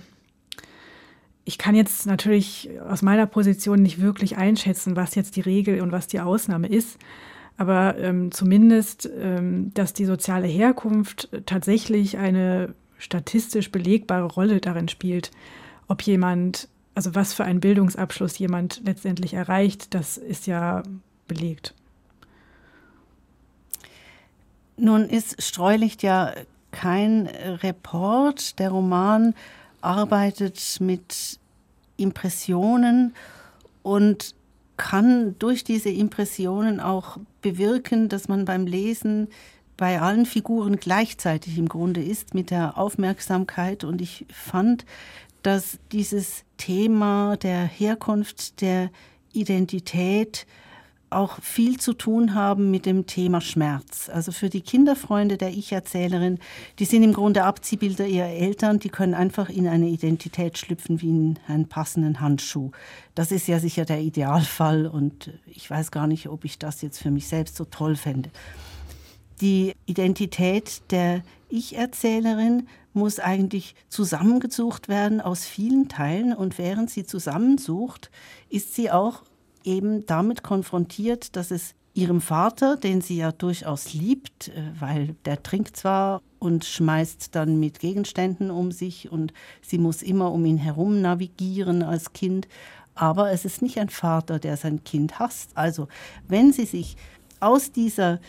ich 1.45 1.59
kann 1.59 1.75
jetzt 1.75 2.07
natürlich 2.07 2.71
aus 2.89 3.03
meiner 3.03 3.27
Position 3.27 3.83
nicht 3.83 4.01
wirklich 4.01 4.37
einschätzen, 4.37 4.95
was 4.95 5.13
jetzt 5.13 5.35
die 5.35 5.41
Regel 5.41 5.81
und 5.81 5.91
was 5.91 6.07
die 6.07 6.19
Ausnahme 6.19 6.67
ist 6.67 6.97
aber 7.57 7.97
ähm, 7.97 8.31
zumindest, 8.31 9.09
ähm, 9.17 9.71
dass 9.73 9.93
die 9.93 10.05
soziale 10.05 10.47
Herkunft 10.47 11.29
tatsächlich 11.45 12.17
eine 12.17 12.73
statistisch 12.97 13.71
belegbare 13.71 14.25
Rolle 14.25 14.59
darin 14.59 14.87
spielt, 14.87 15.31
ob 15.87 16.01
jemand, 16.01 16.67
also 16.95 17.15
was 17.15 17.33
für 17.33 17.43
einen 17.43 17.59
Bildungsabschluss 17.59 18.37
jemand 18.39 18.81
letztendlich 18.85 19.33
erreicht, 19.33 19.93
das 19.93 20.17
ist 20.17 20.47
ja 20.47 20.83
belegt. 21.27 21.73
Nun 24.77 25.07
ist 25.07 25.41
Streulicht 25.41 26.01
ja 26.01 26.33
kein 26.71 27.27
Report. 27.27 28.57
Der 28.57 28.71
Roman 28.71 29.35
arbeitet 29.81 30.77
mit 30.79 31.39
Impressionen 31.97 33.13
und 33.83 34.33
kann 34.77 35.35
durch 35.39 35.63
diese 35.63 35.89
Impressionen 35.89 36.79
auch 36.79 37.17
bewirken, 37.41 38.09
dass 38.09 38.27
man 38.27 38.45
beim 38.45 38.65
Lesen 38.65 39.27
bei 39.77 39.99
allen 39.99 40.25
Figuren 40.25 40.77
gleichzeitig 40.77 41.57
im 41.57 41.67
Grunde 41.67 42.01
ist 42.01 42.33
mit 42.33 42.51
der 42.51 42.77
Aufmerksamkeit. 42.77 43.83
Und 43.83 44.01
ich 44.01 44.25
fand, 44.31 44.85
dass 45.41 45.79
dieses 45.91 46.45
Thema 46.57 47.37
der 47.37 47.63
Herkunft, 47.65 48.61
der 48.61 48.91
Identität 49.33 50.45
auch 51.15 51.41
viel 51.41 51.79
zu 51.79 51.93
tun 51.93 52.33
haben 52.33 52.71
mit 52.71 52.85
dem 52.85 53.05
Thema 53.05 53.41
Schmerz. 53.41 54.09
Also 54.09 54.31
für 54.31 54.49
die 54.49 54.61
Kinderfreunde 54.61 55.37
der 55.37 55.49
Ich-Erzählerin, 55.49 56.39
die 56.79 56.85
sind 56.85 57.03
im 57.03 57.13
Grunde 57.13 57.43
Abziehbilder 57.43 58.05
ihrer 58.05 58.29
Eltern, 58.29 58.79
die 58.79 58.89
können 58.89 59.13
einfach 59.13 59.49
in 59.49 59.67
eine 59.67 59.87
Identität 59.87 60.57
schlüpfen 60.57 61.01
wie 61.01 61.09
in 61.09 61.39
einen 61.47 61.67
passenden 61.67 62.19
Handschuh. 62.19 62.71
Das 63.15 63.31
ist 63.31 63.47
ja 63.47 63.59
sicher 63.59 63.85
der 63.85 64.01
Idealfall 64.01 64.87
und 64.87 65.31
ich 65.45 65.69
weiß 65.69 65.91
gar 65.91 66.07
nicht, 66.07 66.27
ob 66.27 66.45
ich 66.45 66.59
das 66.59 66.81
jetzt 66.81 66.99
für 66.99 67.11
mich 67.11 67.27
selbst 67.27 67.55
so 67.55 67.65
toll 67.65 67.95
fände. 67.95 68.29
Die 69.41 69.73
Identität 69.85 70.81
der 70.91 71.23
Ich-Erzählerin 71.49 72.67
muss 72.93 73.19
eigentlich 73.19 73.75
zusammengesucht 73.89 74.87
werden 74.87 75.19
aus 75.19 75.45
vielen 75.45 75.89
Teilen 75.89 76.33
und 76.33 76.57
während 76.57 76.89
sie 76.89 77.05
zusammensucht, 77.05 78.11
ist 78.49 78.75
sie 78.75 78.91
auch 78.91 79.23
eben 79.63 80.05
damit 80.05 80.43
konfrontiert, 80.43 81.35
dass 81.35 81.51
es 81.51 81.75
ihrem 81.93 82.21
Vater, 82.21 82.75
den 82.77 83.01
sie 83.01 83.17
ja 83.17 83.31
durchaus 83.31 83.93
liebt, 83.93 84.49
äh, 84.49 84.71
weil 84.79 85.15
der 85.25 85.43
trinkt 85.43 85.77
zwar 85.77 86.21
und 86.39 86.65
schmeißt 86.65 87.35
dann 87.35 87.59
mit 87.59 87.79
Gegenständen 87.79 88.51
um 88.51 88.71
sich 88.71 89.11
und 89.11 89.33
sie 89.61 89.77
muss 89.77 90.01
immer 90.01 90.31
um 90.31 90.45
ihn 90.45 90.57
herum 90.57 91.01
navigieren 91.01 91.83
als 91.83 92.13
Kind, 92.13 92.47
aber 92.95 93.31
es 93.31 93.45
ist 93.45 93.61
nicht 93.61 93.79
ein 93.79 93.89
Vater, 93.89 94.39
der 94.39 94.57
sein 94.57 94.83
Kind 94.83 95.19
hasst. 95.19 95.51
Also 95.55 95.87
wenn 96.27 96.51
sie 96.51 96.65
sich 96.65 96.95
aus 97.39 97.71
dieser 97.71 98.19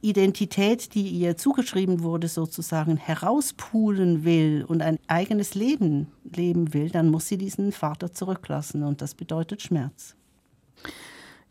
Identität, 0.00 0.94
die 0.94 1.08
ihr 1.08 1.36
zugeschrieben 1.36 2.02
wurde, 2.02 2.28
sozusagen 2.28 2.98
herauspulen 2.98 4.24
will 4.24 4.64
und 4.66 4.82
ein 4.82 4.98
eigenes 5.06 5.54
Leben 5.54 6.08
leben 6.24 6.74
will, 6.74 6.90
dann 6.90 7.10
muss 7.10 7.28
sie 7.28 7.38
diesen 7.38 7.72
Vater 7.72 8.12
zurücklassen 8.12 8.82
und 8.82 9.00
das 9.00 9.14
bedeutet 9.14 9.62
Schmerz. 9.62 10.14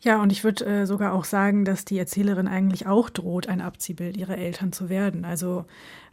Ja, 0.04 0.20
und 0.20 0.32
ich 0.32 0.44
würde 0.44 0.66
äh, 0.66 0.86
sogar 0.86 1.14
auch 1.14 1.24
sagen, 1.24 1.64
dass 1.64 1.86
die 1.86 1.98
Erzählerin 1.98 2.46
eigentlich 2.46 2.86
auch 2.86 3.08
droht, 3.08 3.48
ein 3.48 3.62
Abziehbild 3.62 4.18
ihrer 4.18 4.36
Eltern 4.36 4.70
zu 4.70 4.90
werden. 4.90 5.24
Also, 5.24 5.64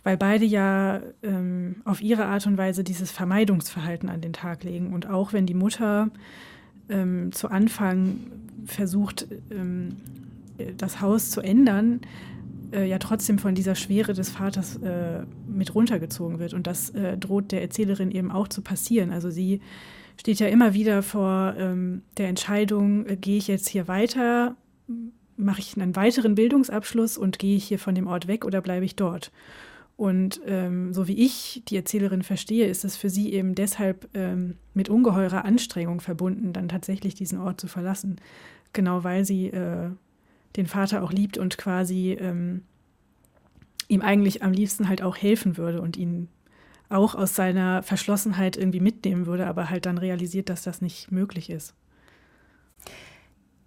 weil 0.04 0.16
beide 0.16 0.46
ja 0.46 1.02
ähm, 1.22 1.82
auf 1.84 2.02
ihre 2.02 2.26
Art 2.26 2.48
und 2.48 2.58
Weise 2.58 2.86
dieses 2.86 3.12
Vermeidungsverhalten 3.12 4.10
an 4.10 4.22
den 4.22 4.32
Tag 4.32 4.64
legen. 4.64 4.94
Und 4.94 5.10
auch 5.10 5.34
wenn 5.34 5.46
die 5.46 5.54
Mutter 5.54 6.10
ähm, 6.90 7.34
zu 7.34 7.50
Anfang 7.50 8.20
versucht, 8.66 9.28
ähm, 9.52 9.98
das 10.78 11.02
Haus 11.02 11.30
zu 11.30 11.42
ändern, 11.42 12.00
äh, 12.72 12.88
ja 12.88 12.98
trotzdem 12.98 13.40
von 13.40 13.56
dieser 13.56 13.76
Schwere 13.76 14.14
des 14.14 14.30
Vaters 14.30 14.78
äh, 14.78 15.24
mit 15.48 15.76
runtergezogen 15.76 16.40
wird. 16.40 16.54
Und 16.54 16.66
das 16.66 16.92
äh, 16.92 17.18
droht 17.18 17.52
der 17.52 17.62
Erzählerin 17.62 18.12
eben 18.12 18.32
auch 18.32 18.48
zu 18.48 18.62
passieren. 18.62 19.12
Also 19.12 19.30
sie 19.30 19.60
steht 20.22 20.40
ja 20.40 20.48
immer 20.48 20.76
wieder 20.76 21.02
vor 21.02 21.56
ähm, 21.58 22.04
der 22.18 22.28
Entscheidung, 22.28 23.08
äh, 23.08 23.18
gehe 23.18 23.40
ich 23.40 23.48
jetzt 23.48 23.68
hier 23.68 23.88
weiter, 23.88 24.56
mache 25.36 25.62
ich 25.62 25.76
einen 25.76 25.96
weiteren 25.96 26.36
Bildungsabschluss 26.36 27.18
und 27.18 27.40
gehe 27.40 27.58
ich 27.58 27.64
hier 27.64 27.80
von 27.80 27.96
dem 27.96 28.06
Ort 28.06 28.28
weg 28.28 28.46
oder 28.46 28.62
bleibe 28.62 28.86
ich 28.86 28.96
dort? 28.96 29.32
Und 29.98 30.40
ähm, 30.46 30.94
so 30.94 31.08
wie 31.08 31.18
ich 31.18 31.64
die 31.68 31.76
Erzählerin 31.76 32.22
verstehe, 32.22 32.68
ist 32.68 32.86
es 32.86 32.96
für 32.96 33.10
sie 33.10 33.34
eben 33.34 33.56
deshalb 33.56 34.10
ähm, 34.14 34.58
mit 34.76 34.90
ungeheurer 34.90 35.44
Anstrengung 35.44 36.02
verbunden, 36.02 36.54
dann 36.54 36.70
tatsächlich 36.70 37.16
diesen 37.16 37.40
Ort 37.40 37.60
zu 37.60 37.68
verlassen. 37.68 38.18
Genau 38.74 39.04
weil 39.04 39.26
sie 39.26 39.48
äh, 39.48 39.90
den 40.56 40.68
Vater 40.68 41.02
auch 41.02 41.12
liebt 41.12 41.40
und 41.40 41.58
quasi 41.58 42.12
ähm, 42.12 42.62
ihm 43.88 44.02
eigentlich 44.02 44.44
am 44.44 44.54
liebsten 44.54 44.88
halt 44.88 45.02
auch 45.02 45.18
helfen 45.18 45.58
würde 45.58 45.82
und 45.82 45.98
ihn 45.98 46.28
auch 46.92 47.16
aus 47.16 47.36
seiner 47.36 47.84
Verschlossenheit 47.84 48.58
irgendwie 48.58 48.80
mitnehmen 48.80 49.26
würde, 49.26 49.48
aber 49.48 49.70
halt 49.70 49.86
dann 49.86 49.98
realisiert, 49.98 50.50
dass 50.50 50.64
das 50.64 50.82
nicht 50.82 51.12
möglich 51.12 51.50
ist. 51.50 51.74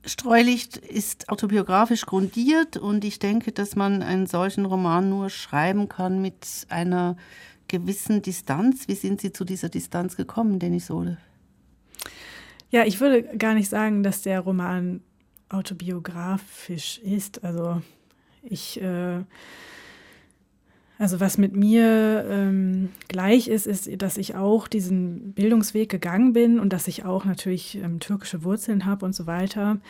Streulicht 0.07 0.77
ist 0.77 1.31
autobiografisch 1.31 2.05
grundiert 2.05 2.77
und 2.77 3.05
ich 3.05 3.19
denke, 3.19 3.53
dass 3.53 3.75
man 3.75 4.03
einen 4.03 4.27
solchen 4.27 4.67
Roman 4.67 5.09
nur 5.09 5.31
schreiben 5.31 5.89
kann 5.89 6.21
mit 6.21 6.67
einer 6.69 7.17
gewissen 7.69 8.21
Distanz. 8.21 8.87
Wie 8.87 8.95
sind 8.95 9.21
Sie 9.23 9.33
zu 9.33 9.45
dieser 9.45 9.71
Distanz 9.71 10.17
gekommen, 10.17 10.59
Dennis 10.59 10.91
Ole? 10.91 11.17
Ja, 12.71 12.85
ich 12.85 13.01
würde 13.01 13.23
gar 13.39 13.55
nicht 13.55 13.71
sagen, 13.71 14.03
dass 14.03 14.23
der 14.23 14.41
Roman 14.41 15.01
autobiografisch 15.49 16.99
ist. 16.99 17.43
Also 17.45 17.81
ich 18.43 18.81
äh, 18.83 19.21
also 21.05 21.21
was 21.21 21.37
mit 21.37 21.55
mir 21.55 22.25
ähm, 22.31 22.89
gleich 23.09 23.49
ist, 23.49 23.67
ist, 23.67 23.91
dass 24.01 24.17
ich 24.17 24.37
auch 24.37 24.67
diesen 24.67 25.35
Bildungsweg 25.35 25.91
gegangen 25.91 26.33
bin 26.33 26.59
und 26.59 26.73
dass 26.73 26.89
ich 26.89 27.05
auch 27.05 27.27
natürlich 27.27 27.77
ähm, 27.77 28.01
türkische 28.01 28.43
Wurzeln 28.43 28.87
habe 28.87 29.05
und 29.05 29.15
so 29.15 29.27
weiter. 29.27 29.81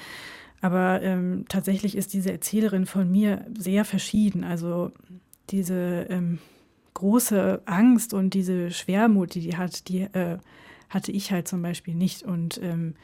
Aber 0.61 1.03
ähm, 1.03 1.45
tatsächlich 1.49 1.97
ist 1.97 2.15
diese 2.15 2.33
Erzählerin 2.33 2.85
von 2.85 3.09
mir 3.13 3.47
sehr 3.57 3.85
verschieden. 3.85 4.43
Also 4.43 4.91
diese 5.51 6.09
ähm, 6.11 6.41
große 6.95 7.63
Angst 7.65 8.13
und 8.13 8.35
diese 8.35 8.73
Schwermut, 8.73 9.37
die 9.37 9.43
die 9.43 9.57
hat, 9.57 9.87
die 9.87 10.01
äh, 10.01 10.39
hatte 10.91 11.13
ich 11.13 11.31
halt 11.31 11.47
zum 11.47 11.63
Beispiel 11.63 11.95
nicht. 11.95 12.25
Und 12.25 12.61
ähm, 12.61 12.95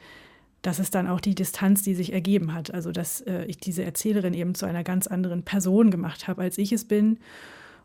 das 0.63 0.81
ist 0.81 0.97
dann 0.97 1.07
auch 1.07 1.21
die 1.21 1.37
Distanz, 1.37 1.85
die 1.85 1.95
sich 1.95 2.13
ergeben 2.13 2.55
hat. 2.55 2.75
Also 2.75 2.91
dass 2.91 3.21
äh, 3.21 3.45
ich 3.45 3.59
diese 3.59 3.85
Erzählerin 3.85 4.35
eben 4.35 4.57
zu 4.57 4.67
einer 4.67 4.83
ganz 4.83 5.07
anderen 5.07 5.45
Person 5.45 5.93
gemacht 5.93 6.27
habe, 6.27 6.43
als 6.43 6.59
ich 6.59 6.73
es 6.73 6.87
bin. 6.87 7.21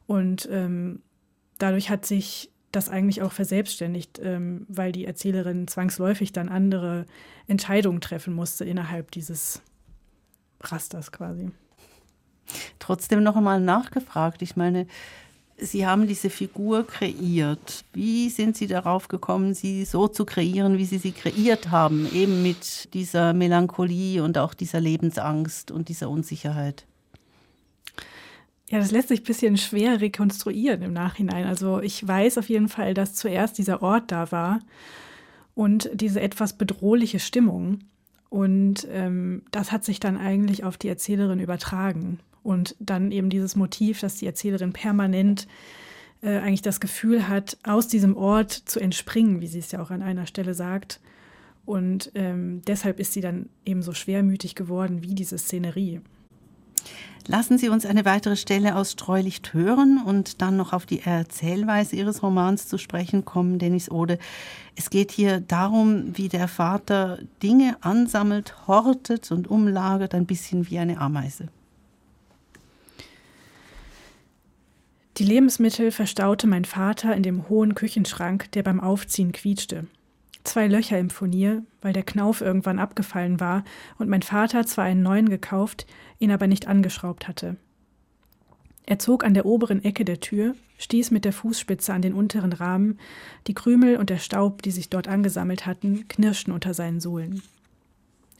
Und 0.07 0.47
ähm, 0.51 1.01
dadurch 1.57 1.89
hat 1.89 2.05
sich 2.05 2.51
das 2.71 2.89
eigentlich 2.89 3.21
auch 3.21 3.31
verselbstständigt, 3.31 4.19
ähm, 4.21 4.65
weil 4.67 4.91
die 4.91 5.05
Erzählerin 5.05 5.67
zwangsläufig 5.67 6.33
dann 6.33 6.49
andere 6.49 7.05
Entscheidungen 7.47 8.01
treffen 8.01 8.33
musste 8.33 8.65
innerhalb 8.65 9.11
dieses 9.11 9.61
Rasters 10.61 11.11
quasi. 11.11 11.51
Trotzdem 12.79 13.23
noch 13.23 13.35
einmal 13.35 13.59
nachgefragt. 13.59 14.41
Ich 14.41 14.55
meine, 14.55 14.87
Sie 15.57 15.87
haben 15.87 16.05
diese 16.05 16.29
Figur 16.29 16.85
kreiert. 16.85 17.85
Wie 17.93 18.29
sind 18.29 18.57
Sie 18.57 18.67
darauf 18.67 19.07
gekommen, 19.07 19.53
sie 19.53 19.85
so 19.85 20.09
zu 20.09 20.25
kreieren, 20.25 20.77
wie 20.77 20.83
Sie 20.83 20.97
sie 20.97 21.13
kreiert 21.13 21.71
haben? 21.71 22.09
Eben 22.13 22.43
mit 22.43 22.93
dieser 22.93 23.33
Melancholie 23.33 24.21
und 24.21 24.37
auch 24.37 24.53
dieser 24.53 24.81
Lebensangst 24.81 25.71
und 25.71 25.87
dieser 25.87 26.09
Unsicherheit. 26.09 26.85
Ja, 28.69 28.79
das 28.79 28.91
lässt 28.91 29.09
sich 29.09 29.21
ein 29.21 29.25
bisschen 29.25 29.57
schwer 29.57 30.01
rekonstruieren 30.01 30.81
im 30.81 30.93
Nachhinein. 30.93 31.45
Also 31.45 31.81
ich 31.81 32.05
weiß 32.05 32.37
auf 32.39 32.49
jeden 32.49 32.67
Fall, 32.67 32.93
dass 32.93 33.13
zuerst 33.13 33.57
dieser 33.57 33.83
Ort 33.83 34.11
da 34.11 34.31
war 34.31 34.59
und 35.53 35.89
diese 35.93 36.19
etwas 36.19 36.53
bedrohliche 36.53 37.19
Stimmung. 37.19 37.79
Und 38.29 38.87
ähm, 38.91 39.43
das 39.51 39.71
hat 39.71 39.85
sich 39.85 39.99
dann 39.99 40.17
eigentlich 40.17 40.63
auf 40.63 40.77
die 40.77 40.89
Erzählerin 40.89 41.39
übertragen. 41.39 42.19
Und 42.41 42.75
dann 42.79 43.11
eben 43.11 43.29
dieses 43.29 43.55
Motiv, 43.55 43.99
dass 43.99 44.15
die 44.15 44.25
Erzählerin 44.25 44.73
permanent 44.73 45.47
äh, 46.21 46.37
eigentlich 46.37 46.61
das 46.61 46.79
Gefühl 46.79 47.27
hat, 47.27 47.57
aus 47.63 47.87
diesem 47.87 48.17
Ort 48.17 48.51
zu 48.51 48.79
entspringen, 48.79 49.41
wie 49.41 49.47
sie 49.47 49.59
es 49.59 49.71
ja 49.71 49.81
auch 49.81 49.91
an 49.91 50.01
einer 50.01 50.25
Stelle 50.25 50.53
sagt. 50.53 50.99
Und 51.65 52.11
ähm, 52.15 52.61
deshalb 52.67 52.99
ist 52.99 53.13
sie 53.13 53.21
dann 53.21 53.49
eben 53.63 53.81
so 53.81 53.93
schwermütig 53.93 54.55
geworden 54.55 55.01
wie 55.01 55.15
diese 55.15 55.37
Szenerie. 55.37 56.01
Lassen 57.27 57.57
Sie 57.57 57.69
uns 57.69 57.87
eine 57.87 58.05
weitere 58.05 58.35
Stelle 58.35 58.75
aus 58.75 58.91
Streulicht 58.91 59.53
hören 59.53 59.99
und 60.03 60.43
dann 60.43 60.57
noch 60.57 60.73
auf 60.73 60.85
die 60.85 61.01
Erzählweise 61.01 61.95
Ihres 61.95 62.21
Romans 62.21 62.67
zu 62.67 62.77
sprechen 62.77 63.25
kommen, 63.25 63.57
Dennis 63.57 63.89
Ode. 63.89 64.19
Es 64.75 64.91
geht 64.91 65.11
hier 65.11 65.39
darum, 65.39 66.15
wie 66.15 66.29
der 66.29 66.47
Vater 66.47 67.17
Dinge 67.41 67.77
ansammelt, 67.81 68.67
hortet 68.67 69.31
und 69.31 69.49
umlagert, 69.49 70.13
ein 70.13 70.27
bisschen 70.27 70.69
wie 70.69 70.77
eine 70.77 70.99
Ameise. 70.99 71.47
Die 75.17 75.23
Lebensmittel 75.23 75.91
verstaute 75.91 76.45
mein 76.45 76.65
Vater 76.65 77.15
in 77.15 77.23
dem 77.23 77.49
hohen 77.49 77.73
Küchenschrank, 77.73 78.51
der 78.51 78.61
beim 78.61 78.79
Aufziehen 78.79 79.31
quietschte 79.31 79.87
zwei 80.47 80.67
Löcher 80.67 80.97
im 80.99 81.09
Furnier, 81.09 81.63
weil 81.81 81.93
der 81.93 82.03
Knauf 82.03 82.41
irgendwann 82.41 82.79
abgefallen 82.79 83.39
war 83.39 83.63
und 83.97 84.09
mein 84.09 84.21
Vater 84.21 84.65
zwar 84.65 84.85
einen 84.85 85.03
neuen 85.03 85.29
gekauft, 85.29 85.85
ihn 86.19 86.31
aber 86.31 86.47
nicht 86.47 86.67
angeschraubt 86.67 87.27
hatte. 87.27 87.57
Er 88.85 88.99
zog 88.99 89.23
an 89.23 89.33
der 89.33 89.45
oberen 89.45 89.83
Ecke 89.83 90.05
der 90.05 90.19
Tür, 90.19 90.55
stieß 90.77 91.11
mit 91.11 91.25
der 91.25 91.33
Fußspitze 91.33 91.93
an 91.93 92.01
den 92.01 92.13
unteren 92.13 92.53
Rahmen, 92.53 92.99
die 93.47 93.53
Krümel 93.55 93.97
und 93.97 94.09
der 94.09 94.19
Staub, 94.19 94.61
die 94.61 94.71
sich 94.71 94.89
dort 94.89 95.07
angesammelt 95.07 95.65
hatten, 95.65 96.07
knirschten 96.07 96.53
unter 96.53 96.73
seinen 96.73 96.99
Sohlen. 96.99 97.41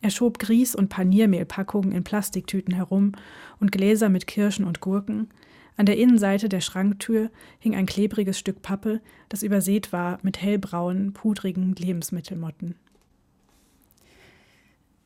Er 0.01 0.11
schob 0.11 0.37
Grieß- 0.37 0.75
und 0.75 0.89
Paniermehlpackungen 0.89 1.91
in 1.91 2.03
Plastiktüten 2.03 2.75
herum 2.75 3.13
und 3.59 3.71
Gläser 3.71 4.09
mit 4.09 4.27
Kirschen 4.27 4.65
und 4.65 4.79
Gurken, 4.79 5.29
an 5.77 5.85
der 5.85 5.97
Innenseite 5.97 6.47
der 6.47 6.61
Schranktür 6.61 7.29
hing 7.59 7.75
ein 7.75 7.85
klebriges 7.85 8.39
Stück 8.39 8.61
Pappe, 8.61 9.01
das 9.29 9.43
übersät 9.43 9.91
war 9.91 10.19
mit 10.21 10.41
hellbraunen, 10.41 11.13
pudrigen 11.13 11.75
Lebensmittelmotten. 11.75 12.75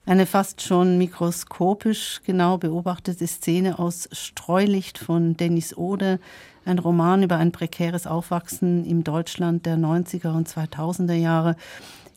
Eine 0.05 0.25
fast 0.25 0.61
schon 0.61 0.97
mikroskopisch 0.97 2.21
genau 2.25 2.57
beobachtete 2.57 3.27
Szene 3.27 3.77
aus 3.77 4.09
Streulicht 4.11 4.97
von 4.97 5.37
Dennis 5.37 5.77
Ode, 5.77 6.19
ein 6.65 6.79
Roman 6.79 7.23
über 7.23 7.37
ein 7.37 7.51
prekäres 7.51 8.07
Aufwachsen 8.07 8.85
im 8.85 9.03
Deutschland 9.03 9.65
der 9.65 9.77
90er 9.77 10.33
und 10.33 10.47
2000er 10.47 11.13
Jahre. 11.13 11.55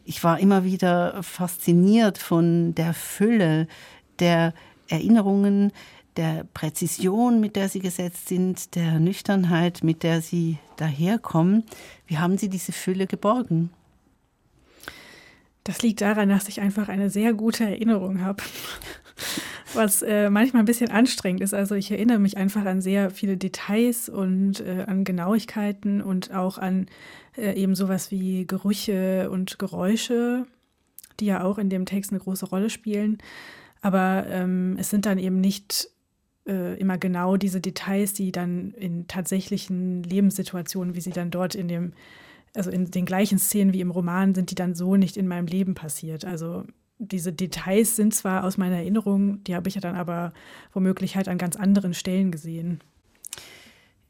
Ich 0.04 0.24
war 0.24 0.40
immer 0.40 0.64
wieder 0.64 1.22
fasziniert 1.22 2.18
von 2.18 2.74
der 2.74 2.94
Fülle 2.94 3.66
der 4.18 4.54
Erinnerungen, 4.88 5.72
der 6.16 6.44
Präzision, 6.54 7.40
mit 7.40 7.56
der 7.56 7.68
sie 7.68 7.80
gesetzt 7.80 8.28
sind, 8.28 8.74
der 8.74 9.00
Nüchternheit, 9.00 9.82
mit 9.82 10.02
der 10.02 10.20
sie 10.20 10.58
daherkommen. 10.76 11.64
Wie 12.06 12.18
haben 12.18 12.38
Sie 12.38 12.48
diese 12.48 12.72
Fülle 12.72 13.06
geborgen? 13.06 13.70
Das 15.64 15.82
liegt 15.82 16.00
daran, 16.00 16.28
dass 16.28 16.48
ich 16.48 16.60
einfach 16.60 16.88
eine 16.88 17.08
sehr 17.08 17.34
gute 17.34 17.64
Erinnerung 17.64 18.20
habe, 18.20 18.42
was 19.74 20.02
äh, 20.02 20.28
manchmal 20.28 20.62
ein 20.62 20.66
bisschen 20.66 20.90
anstrengend 20.90 21.40
ist. 21.40 21.54
Also 21.54 21.76
ich 21.76 21.90
erinnere 21.90 22.18
mich 22.18 22.36
einfach 22.36 22.64
an 22.64 22.80
sehr 22.80 23.10
viele 23.10 23.36
Details 23.36 24.08
und 24.08 24.60
äh, 24.60 24.84
an 24.86 25.04
Genauigkeiten 25.04 26.02
und 26.02 26.34
auch 26.34 26.58
an 26.58 26.86
äh, 27.36 27.54
eben 27.54 27.76
sowas 27.76 28.10
wie 28.10 28.44
Gerüche 28.46 29.30
und 29.30 29.58
Geräusche, 29.60 30.46
die 31.20 31.26
ja 31.26 31.44
auch 31.44 31.58
in 31.58 31.70
dem 31.70 31.86
Text 31.86 32.10
eine 32.10 32.20
große 32.20 32.46
Rolle 32.46 32.68
spielen. 32.68 33.18
Aber 33.82 34.26
ähm, 34.28 34.76
es 34.78 34.90
sind 34.90 35.06
dann 35.06 35.18
eben 35.18 35.40
nicht 35.40 35.91
äh, 36.46 36.78
immer 36.78 36.98
genau 36.98 37.36
diese 37.36 37.60
Details, 37.60 38.14
die 38.14 38.32
dann 38.32 38.72
in 38.72 39.06
tatsächlichen 39.06 40.02
Lebenssituationen, 40.02 40.94
wie 40.94 41.00
sie 41.00 41.10
dann 41.10 41.30
dort 41.30 41.54
in 41.54 41.68
dem 41.68 41.92
also 42.54 42.70
in 42.70 42.90
den 42.90 43.06
gleichen 43.06 43.38
Szenen 43.38 43.72
wie 43.72 43.80
im 43.80 43.90
Roman 43.90 44.34
sind 44.34 44.50
die 44.50 44.54
dann 44.54 44.74
so 44.74 44.96
nicht 44.96 45.16
in 45.16 45.26
meinem 45.26 45.46
Leben 45.46 45.74
passiert. 45.74 46.24
Also 46.24 46.64
diese 46.98 47.32
Details 47.32 47.96
sind 47.96 48.14
zwar 48.14 48.44
aus 48.44 48.58
meiner 48.58 48.76
Erinnerung, 48.76 49.42
die 49.44 49.54
habe 49.54 49.68
ich 49.68 49.74
ja 49.74 49.80
dann 49.80 49.96
aber 49.96 50.32
womöglich 50.72 51.16
halt 51.16 51.28
an 51.28 51.38
ganz 51.38 51.56
anderen 51.56 51.94
Stellen 51.94 52.30
gesehen. 52.30 52.80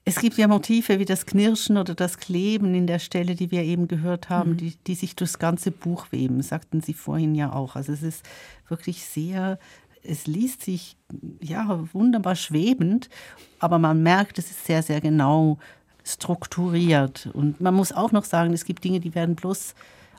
Es 0.05 0.17
gibt 0.17 0.37
ja 0.37 0.49
Motive 0.49 0.99
wie 0.99 1.05
das 1.05 1.27
Knirschen 1.27 1.77
oder 1.77 1.95
das 1.95 2.19
Kleben 2.19 2.75
in 2.75 2.89
der 2.89 2.99
Stelle, 2.99 3.37
die 3.37 3.53
wir 3.53 3.63
eben 3.63 3.87
gehört 3.87 4.29
haben, 4.29 4.53
mhm. 4.53 4.57
die, 4.57 4.77
die 4.85 4.97
sich 4.97 5.15
durchs 5.15 5.39
ganze 5.39 5.71
Buch 5.71 6.07
weben, 6.11 6.43
sagten 6.43 6.81
Sie 6.81 6.93
vorhin 6.93 7.37
ja 7.37 7.53
auch. 7.53 7.77
Also 7.77 7.93
es 7.93 8.03
ist 8.03 8.25
wirklich 8.69 9.05
sehr, 9.05 9.61
es 10.03 10.27
liest 10.27 10.63
sich 10.63 10.97
ja 11.41 11.81
wunderbar 11.93 12.37
schwebend, 12.37 13.09
aber 13.59 13.79
man 13.79 14.03
merkt, 14.03 14.39
es 14.39 14.51
ist 14.51 14.67
sehr, 14.67 14.83
sehr 14.83 15.01
genau 15.01 15.59
strukturiert. 16.05 17.29
Und 17.33 17.61
man 17.61 17.75
muss 17.75 17.93
auch 17.93 18.13
noch 18.13 18.25
sagen, 18.25 18.53
es 18.53 18.65
gibt 18.65 18.85
Dinge, 18.85 19.01
die 19.01 19.15
werden 19.15 19.37
bloß 19.37 19.75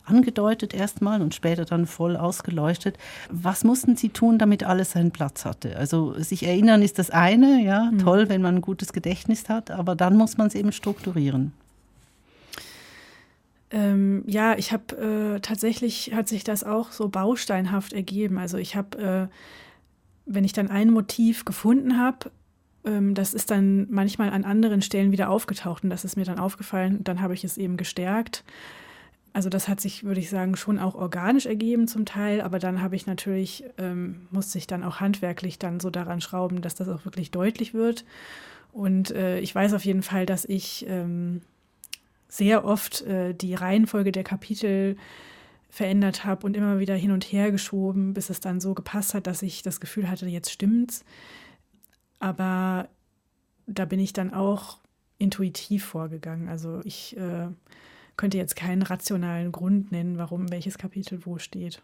angedeutet 0.05 0.73
erstmal 0.73 1.21
und 1.21 1.33
später 1.33 1.65
dann 1.65 1.85
voll 1.85 2.17
ausgeleuchtet. 2.17 2.97
Was 3.29 3.63
mussten 3.63 3.95
Sie 3.95 4.09
tun, 4.09 4.37
damit 4.37 4.63
alles 4.63 4.91
seinen 4.91 5.11
Platz 5.11 5.45
hatte? 5.45 5.77
Also 5.77 6.13
sich 6.19 6.45
erinnern 6.45 6.81
ist 6.81 6.99
das 6.99 7.09
eine, 7.09 7.63
ja, 7.63 7.89
mhm. 7.91 7.99
toll, 7.99 8.29
wenn 8.29 8.41
man 8.41 8.55
ein 8.55 8.61
gutes 8.61 8.93
Gedächtnis 8.93 9.47
hat, 9.49 9.71
aber 9.71 9.95
dann 9.95 10.17
muss 10.17 10.37
man 10.37 10.47
es 10.47 10.55
eben 10.55 10.71
strukturieren. 10.71 11.53
Ähm, 13.71 14.23
ja, 14.27 14.55
ich 14.55 14.71
habe 14.71 15.35
äh, 15.35 15.39
tatsächlich 15.39 16.13
hat 16.13 16.27
sich 16.27 16.43
das 16.43 16.63
auch 16.63 16.91
so 16.91 17.09
bausteinhaft 17.09 17.91
ergeben. 17.91 18.37
Also 18.37 18.57
ich 18.57 18.75
habe, 18.75 19.29
äh, 19.31 19.35
wenn 20.25 20.43
ich 20.43 20.53
dann 20.53 20.69
ein 20.69 20.89
Motiv 20.89 21.45
gefunden 21.45 21.97
habe, 21.97 22.31
ähm, 22.85 23.13
das 23.13 23.33
ist 23.33 23.51
dann 23.51 23.87
manchmal 23.89 24.29
an 24.29 24.45
anderen 24.45 24.81
Stellen 24.81 25.11
wieder 25.11 25.29
aufgetaucht 25.29 25.83
und 25.83 25.89
das 25.89 26.05
ist 26.05 26.15
mir 26.15 26.25
dann 26.25 26.39
aufgefallen. 26.39 27.03
Dann 27.03 27.21
habe 27.21 27.33
ich 27.33 27.43
es 27.43 27.57
eben 27.57 27.77
gestärkt. 27.77 28.43
Also 29.33 29.49
das 29.49 29.67
hat 29.67 29.81
sich, 29.81 30.03
würde 30.03 30.19
ich 30.19 30.29
sagen, 30.29 30.55
schon 30.55 30.77
auch 30.77 30.93
organisch 30.93 31.47
ergeben 31.47 31.87
zum 31.87 32.05
Teil, 32.05 32.39
aber 32.39 32.59
dann 32.59 32.81
habe 32.81 32.95
ich 32.95 33.07
natürlich, 33.07 33.63
ähm, 33.79 34.27
musste 34.29 34.59
ich 34.59 34.67
dann 34.67 34.83
auch 34.83 34.99
handwerklich 34.99 35.57
dann 35.57 35.79
so 35.79 35.89
daran 35.89 36.21
schrauben, 36.21 36.61
dass 36.61 36.75
das 36.75 36.87
auch 36.87 37.03
wirklich 37.03 37.31
deutlich 37.31 37.73
wird. 37.73 38.05
Und 38.71 39.11
äh, 39.11 39.39
ich 39.39 39.53
weiß 39.53 39.73
auf 39.73 39.85
jeden 39.85 40.03
Fall, 40.03 40.27
dass 40.27 40.45
ich 40.45 40.85
ähm, 40.87 41.41
sehr 42.27 42.63
oft 42.63 43.01
äh, 43.01 43.33
die 43.33 43.55
Reihenfolge 43.55 44.11
der 44.11 44.23
Kapitel 44.23 44.97
verändert 45.73 46.23
habe 46.23 46.45
und 46.45 46.55
immer 46.55 46.77
wieder 46.77 46.93
hin 46.93 47.09
und 47.09 47.23
her 47.23 47.51
geschoben, 47.51 48.13
bis 48.13 48.29
es 48.29 48.39
dann 48.39 48.61
so 48.61 48.75
gepasst 48.75 49.15
hat, 49.15 49.25
dass 49.25 49.41
ich 49.41 49.63
das 49.63 49.79
Gefühl 49.79 50.07
hatte, 50.07 50.27
jetzt 50.27 50.51
stimmt's. 50.51 51.03
Aber 52.19 52.89
da 53.65 53.85
bin 53.85 53.99
ich 53.99 54.13
dann 54.13 54.31
auch 54.31 54.77
intuitiv 55.17 55.83
vorgegangen. 55.83 56.47
Also 56.47 56.81
ich 56.83 57.17
äh, 57.17 57.47
könnte 58.17 58.37
jetzt 58.37 58.55
keinen 58.55 58.83
rationalen 58.83 59.51
Grund 59.51 59.91
nennen, 59.91 60.19
warum 60.19 60.51
welches 60.51 60.77
Kapitel 60.77 61.25
wo 61.25 61.39
steht. 61.39 61.81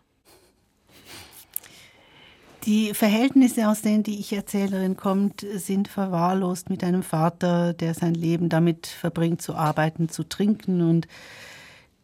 Die 2.65 2.93
Verhältnisse, 2.93 3.69
aus 3.69 3.81
denen 3.81 4.03
die 4.03 4.19
Ich-Erzählerin 4.19 4.97
kommt, 4.97 5.43
sind 5.55 5.87
verwahrlost 5.87 6.69
mit 6.69 6.83
einem 6.83 7.01
Vater, 7.01 7.73
der 7.73 7.95
sein 7.95 8.13
Leben 8.13 8.49
damit 8.49 8.85
verbringt, 8.85 9.41
zu 9.41 9.55
arbeiten, 9.55 10.09
zu 10.09 10.29
trinken 10.29 10.81
und 10.81 11.07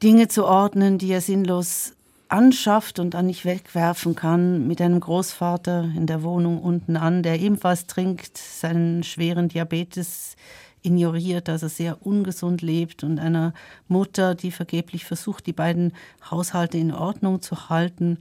Dinge 0.03 0.27
zu 0.27 0.45
ordnen, 0.45 0.97
die 0.97 1.11
er 1.11 1.21
sinnlos 1.21 1.93
anschafft 2.27 2.99
und 2.99 3.13
dann 3.13 3.27
nicht 3.27 3.45
wegwerfen 3.45 4.15
kann, 4.15 4.67
mit 4.67 4.81
einem 4.81 4.99
Großvater 4.99 5.91
in 5.95 6.07
der 6.07 6.23
Wohnung 6.23 6.61
unten 6.61 6.97
an, 6.97 7.23
der 7.23 7.39
ebenfalls 7.39 7.85
trinkt, 7.87 8.37
seinen 8.37 9.03
schweren 9.03 9.47
Diabetes 9.47 10.35
ignoriert, 10.81 11.47
er 11.47 11.57
sehr 11.57 12.05
ungesund 12.05 12.61
lebt 12.61 13.03
und 13.03 13.19
einer 13.19 13.53
Mutter, 13.87 14.35
die 14.35 14.51
vergeblich 14.51 15.05
versucht, 15.05 15.47
die 15.47 15.53
beiden 15.53 15.93
Haushalte 16.29 16.77
in 16.77 16.91
Ordnung 16.91 17.41
zu 17.41 17.69
halten. 17.69 18.19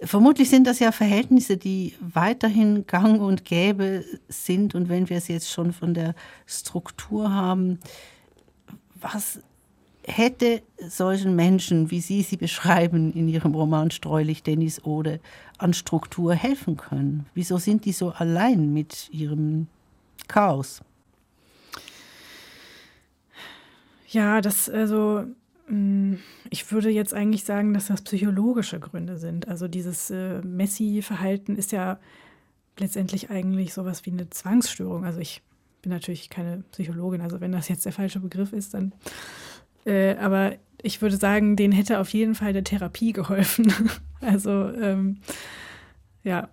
Vermutlich 0.00 0.50
sind 0.50 0.66
das 0.66 0.78
ja 0.78 0.92
Verhältnisse, 0.92 1.56
die 1.56 1.94
weiterhin 2.00 2.86
gang 2.86 3.20
und 3.20 3.44
gäbe 3.44 4.04
sind. 4.28 4.74
Und 4.74 4.88
wenn 4.88 5.08
wir 5.08 5.16
es 5.16 5.28
jetzt 5.28 5.50
schon 5.50 5.72
von 5.72 5.94
der 5.94 6.14
Struktur 6.46 7.32
haben, 7.32 7.78
was 8.94 9.40
hätte 10.06 10.62
solchen 10.88 11.34
Menschen, 11.34 11.90
wie 11.90 12.00
Sie 12.00 12.22
sie 12.22 12.36
beschreiben 12.36 13.12
in 13.12 13.28
Ihrem 13.28 13.54
Roman 13.54 13.90
Streulich 13.90 14.42
Dennis 14.42 14.84
Ode, 14.84 15.20
an 15.58 15.74
Struktur 15.74 16.34
helfen 16.34 16.76
können? 16.76 17.26
Wieso 17.34 17.58
sind 17.58 17.84
die 17.84 17.92
so 17.92 18.10
allein 18.10 18.72
mit 18.72 19.08
ihrem 19.12 19.66
Chaos? 20.28 20.80
Ja, 24.08 24.40
das, 24.40 24.70
also, 24.70 25.24
mm, 25.68 26.14
ich 26.50 26.70
würde 26.70 26.90
jetzt 26.90 27.12
eigentlich 27.12 27.44
sagen, 27.44 27.74
dass 27.74 27.88
das 27.88 28.02
psychologische 28.02 28.78
Gründe 28.78 29.18
sind. 29.18 29.48
Also 29.48 29.66
dieses 29.66 30.10
äh, 30.10 30.40
Messi-Verhalten 30.42 31.56
ist 31.56 31.72
ja 31.72 31.98
letztendlich 32.78 33.30
eigentlich 33.30 33.74
sowas 33.74 34.06
wie 34.06 34.12
eine 34.12 34.30
Zwangsstörung. 34.30 35.04
Also 35.04 35.18
ich 35.18 35.42
bin 35.82 35.90
natürlich 35.90 36.30
keine 36.30 36.62
Psychologin, 36.72 37.20
also 37.20 37.40
wenn 37.40 37.52
das 37.52 37.68
jetzt 37.68 37.84
der 37.84 37.92
falsche 37.92 38.20
Begriff 38.20 38.52
ist, 38.52 38.74
dann 38.74 38.92
äh, 39.86 40.16
aber 40.16 40.54
ich 40.82 41.00
würde 41.00 41.16
sagen, 41.16 41.56
denen 41.56 41.72
hätte 41.72 42.00
auf 42.00 42.10
jeden 42.10 42.34
Fall 42.34 42.52
der 42.52 42.64
Therapie 42.64 43.12
geholfen. 43.12 43.72
also 44.20 44.70
ähm, 44.70 45.18
ja. 46.22 46.48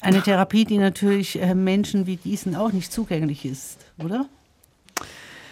Eine 0.00 0.20
Therapie, 0.20 0.64
die 0.64 0.78
natürlich 0.78 1.40
äh, 1.40 1.54
Menschen 1.54 2.06
wie 2.06 2.16
diesen 2.16 2.56
auch 2.56 2.72
nicht 2.72 2.92
zugänglich 2.92 3.44
ist, 3.44 3.78
oder? 4.02 4.28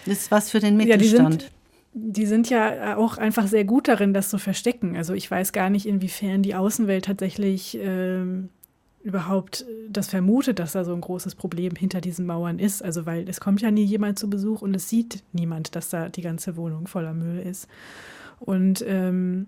Das 0.07 0.19
ist 0.19 0.31
was 0.31 0.51
für 0.51 0.59
den 0.59 0.77
Mittelstand. 0.77 1.43
Ja, 1.43 1.49
die, 1.95 2.05
sind, 2.05 2.15
die 2.15 2.27
sind 2.27 2.51
ja 2.51 2.97
auch 2.97 3.17
einfach 3.17 3.47
sehr 3.47 3.65
gut 3.65 3.87
darin, 3.87 4.13
das 4.13 4.29
zu 4.29 4.39
verstecken. 4.39 4.97
Also 4.97 5.15
ich 5.15 5.31
weiß 5.31 5.53
gar 5.53 5.71
nicht, 5.71 5.87
inwiefern 5.87 6.43
die 6.43 6.57
Außenwelt 6.57 7.05
tatsächlich 7.05 7.79
ähm, 7.81 8.49
überhaupt 9.03 9.65
das 9.89 10.09
vermutet, 10.09 10.59
dass 10.59 10.73
da 10.73 10.85
so 10.85 10.95
ein 10.95 11.01
großes 11.01 11.35
Problem 11.35 11.75
hinter 11.75 12.01
diesen 12.01 12.27
Mauern 12.27 12.59
ist. 12.59 12.83
Also 12.83 13.07
weil 13.07 13.29
es 13.29 13.41
kommt 13.41 13.63
ja 13.63 13.71
nie 13.71 13.85
jemand 13.85 14.19
zu 14.19 14.29
Besuch 14.29 14.63
und 14.63 14.75
es 14.75 14.89
sieht 14.89 15.23
niemand, 15.33 15.75
dass 15.75 15.89
da 15.89 16.09
die 16.09 16.23
ganze 16.23 16.57
Wohnung 16.57 16.87
voller 16.87 17.15
Müll 17.15 17.39
ist. 17.39 17.67
Und 18.41 18.85
ähm, 18.87 19.47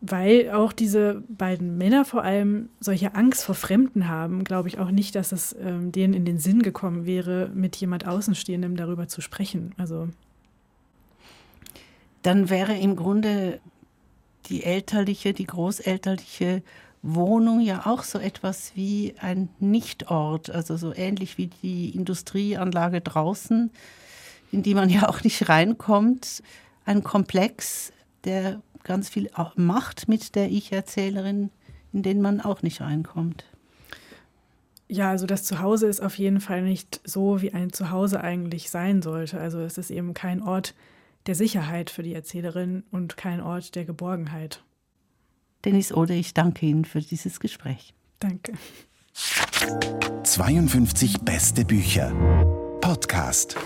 weil 0.00 0.50
auch 0.50 0.72
diese 0.72 1.22
beiden 1.28 1.78
Männer 1.78 2.04
vor 2.04 2.24
allem 2.24 2.70
solche 2.80 3.14
Angst 3.14 3.44
vor 3.44 3.54
Fremden 3.54 4.08
haben, 4.08 4.42
glaube 4.42 4.68
ich 4.68 4.78
auch 4.78 4.90
nicht, 4.90 5.14
dass 5.14 5.30
es 5.30 5.54
ähm, 5.60 5.92
denen 5.92 6.12
in 6.12 6.24
den 6.24 6.38
Sinn 6.38 6.62
gekommen 6.62 7.06
wäre, 7.06 7.50
mit 7.54 7.76
jemand 7.76 8.06
Außenstehendem 8.06 8.76
darüber 8.76 9.06
zu 9.06 9.20
sprechen. 9.20 9.74
Also 9.78 10.08
dann 12.22 12.50
wäre 12.50 12.76
im 12.76 12.96
Grunde 12.96 13.60
die 14.46 14.64
elterliche, 14.64 15.32
die 15.34 15.46
großelterliche 15.46 16.62
Wohnung 17.02 17.60
ja 17.60 17.86
auch 17.86 18.04
so 18.04 18.18
etwas 18.18 18.72
wie 18.76 19.14
ein 19.18 19.48
Nichtort, 19.58 20.50
also 20.50 20.76
so 20.76 20.94
ähnlich 20.94 21.36
wie 21.36 21.48
die 21.48 21.90
Industrieanlage 21.90 23.00
draußen, 23.00 23.70
in 24.52 24.62
die 24.62 24.74
man 24.74 24.88
ja 24.88 25.08
auch 25.08 25.22
nicht 25.24 25.48
reinkommt. 25.48 26.42
Ein 26.84 27.02
Komplex, 27.02 27.92
der 28.24 28.62
ganz 28.84 29.08
viel 29.08 29.30
macht 29.56 30.08
mit 30.08 30.34
der 30.36 30.50
Ich-Erzählerin, 30.50 31.50
in 31.92 32.02
den 32.02 32.20
man 32.20 32.40
auch 32.40 32.62
nicht 32.62 32.80
reinkommt. 32.80 33.44
Ja, 34.88 35.10
also 35.10 35.26
das 35.26 35.44
Zuhause 35.44 35.86
ist 35.86 36.00
auf 36.00 36.18
jeden 36.18 36.40
Fall 36.40 36.62
nicht 36.62 37.00
so, 37.04 37.40
wie 37.40 37.52
ein 37.52 37.72
Zuhause 37.72 38.20
eigentlich 38.20 38.70
sein 38.70 39.00
sollte. 39.02 39.40
Also 39.40 39.60
es 39.60 39.78
ist 39.78 39.90
eben 39.90 40.12
kein 40.14 40.42
Ort 40.42 40.74
der 41.26 41.34
Sicherheit 41.34 41.88
für 41.90 42.02
die 42.02 42.14
Erzählerin 42.14 42.84
und 42.90 43.16
kein 43.16 43.40
Ort 43.40 43.74
der 43.74 43.84
Geborgenheit. 43.84 44.62
Dennis 45.64 45.92
Oder, 45.92 46.14
ich 46.14 46.34
danke 46.34 46.66
Ihnen 46.66 46.84
für 46.84 47.00
dieses 47.00 47.40
Gespräch. 47.40 47.94
Danke. 48.18 48.52
52 50.24 51.20
beste 51.20 51.64
Bücher. 51.64 52.12
Podcast. 52.80 53.56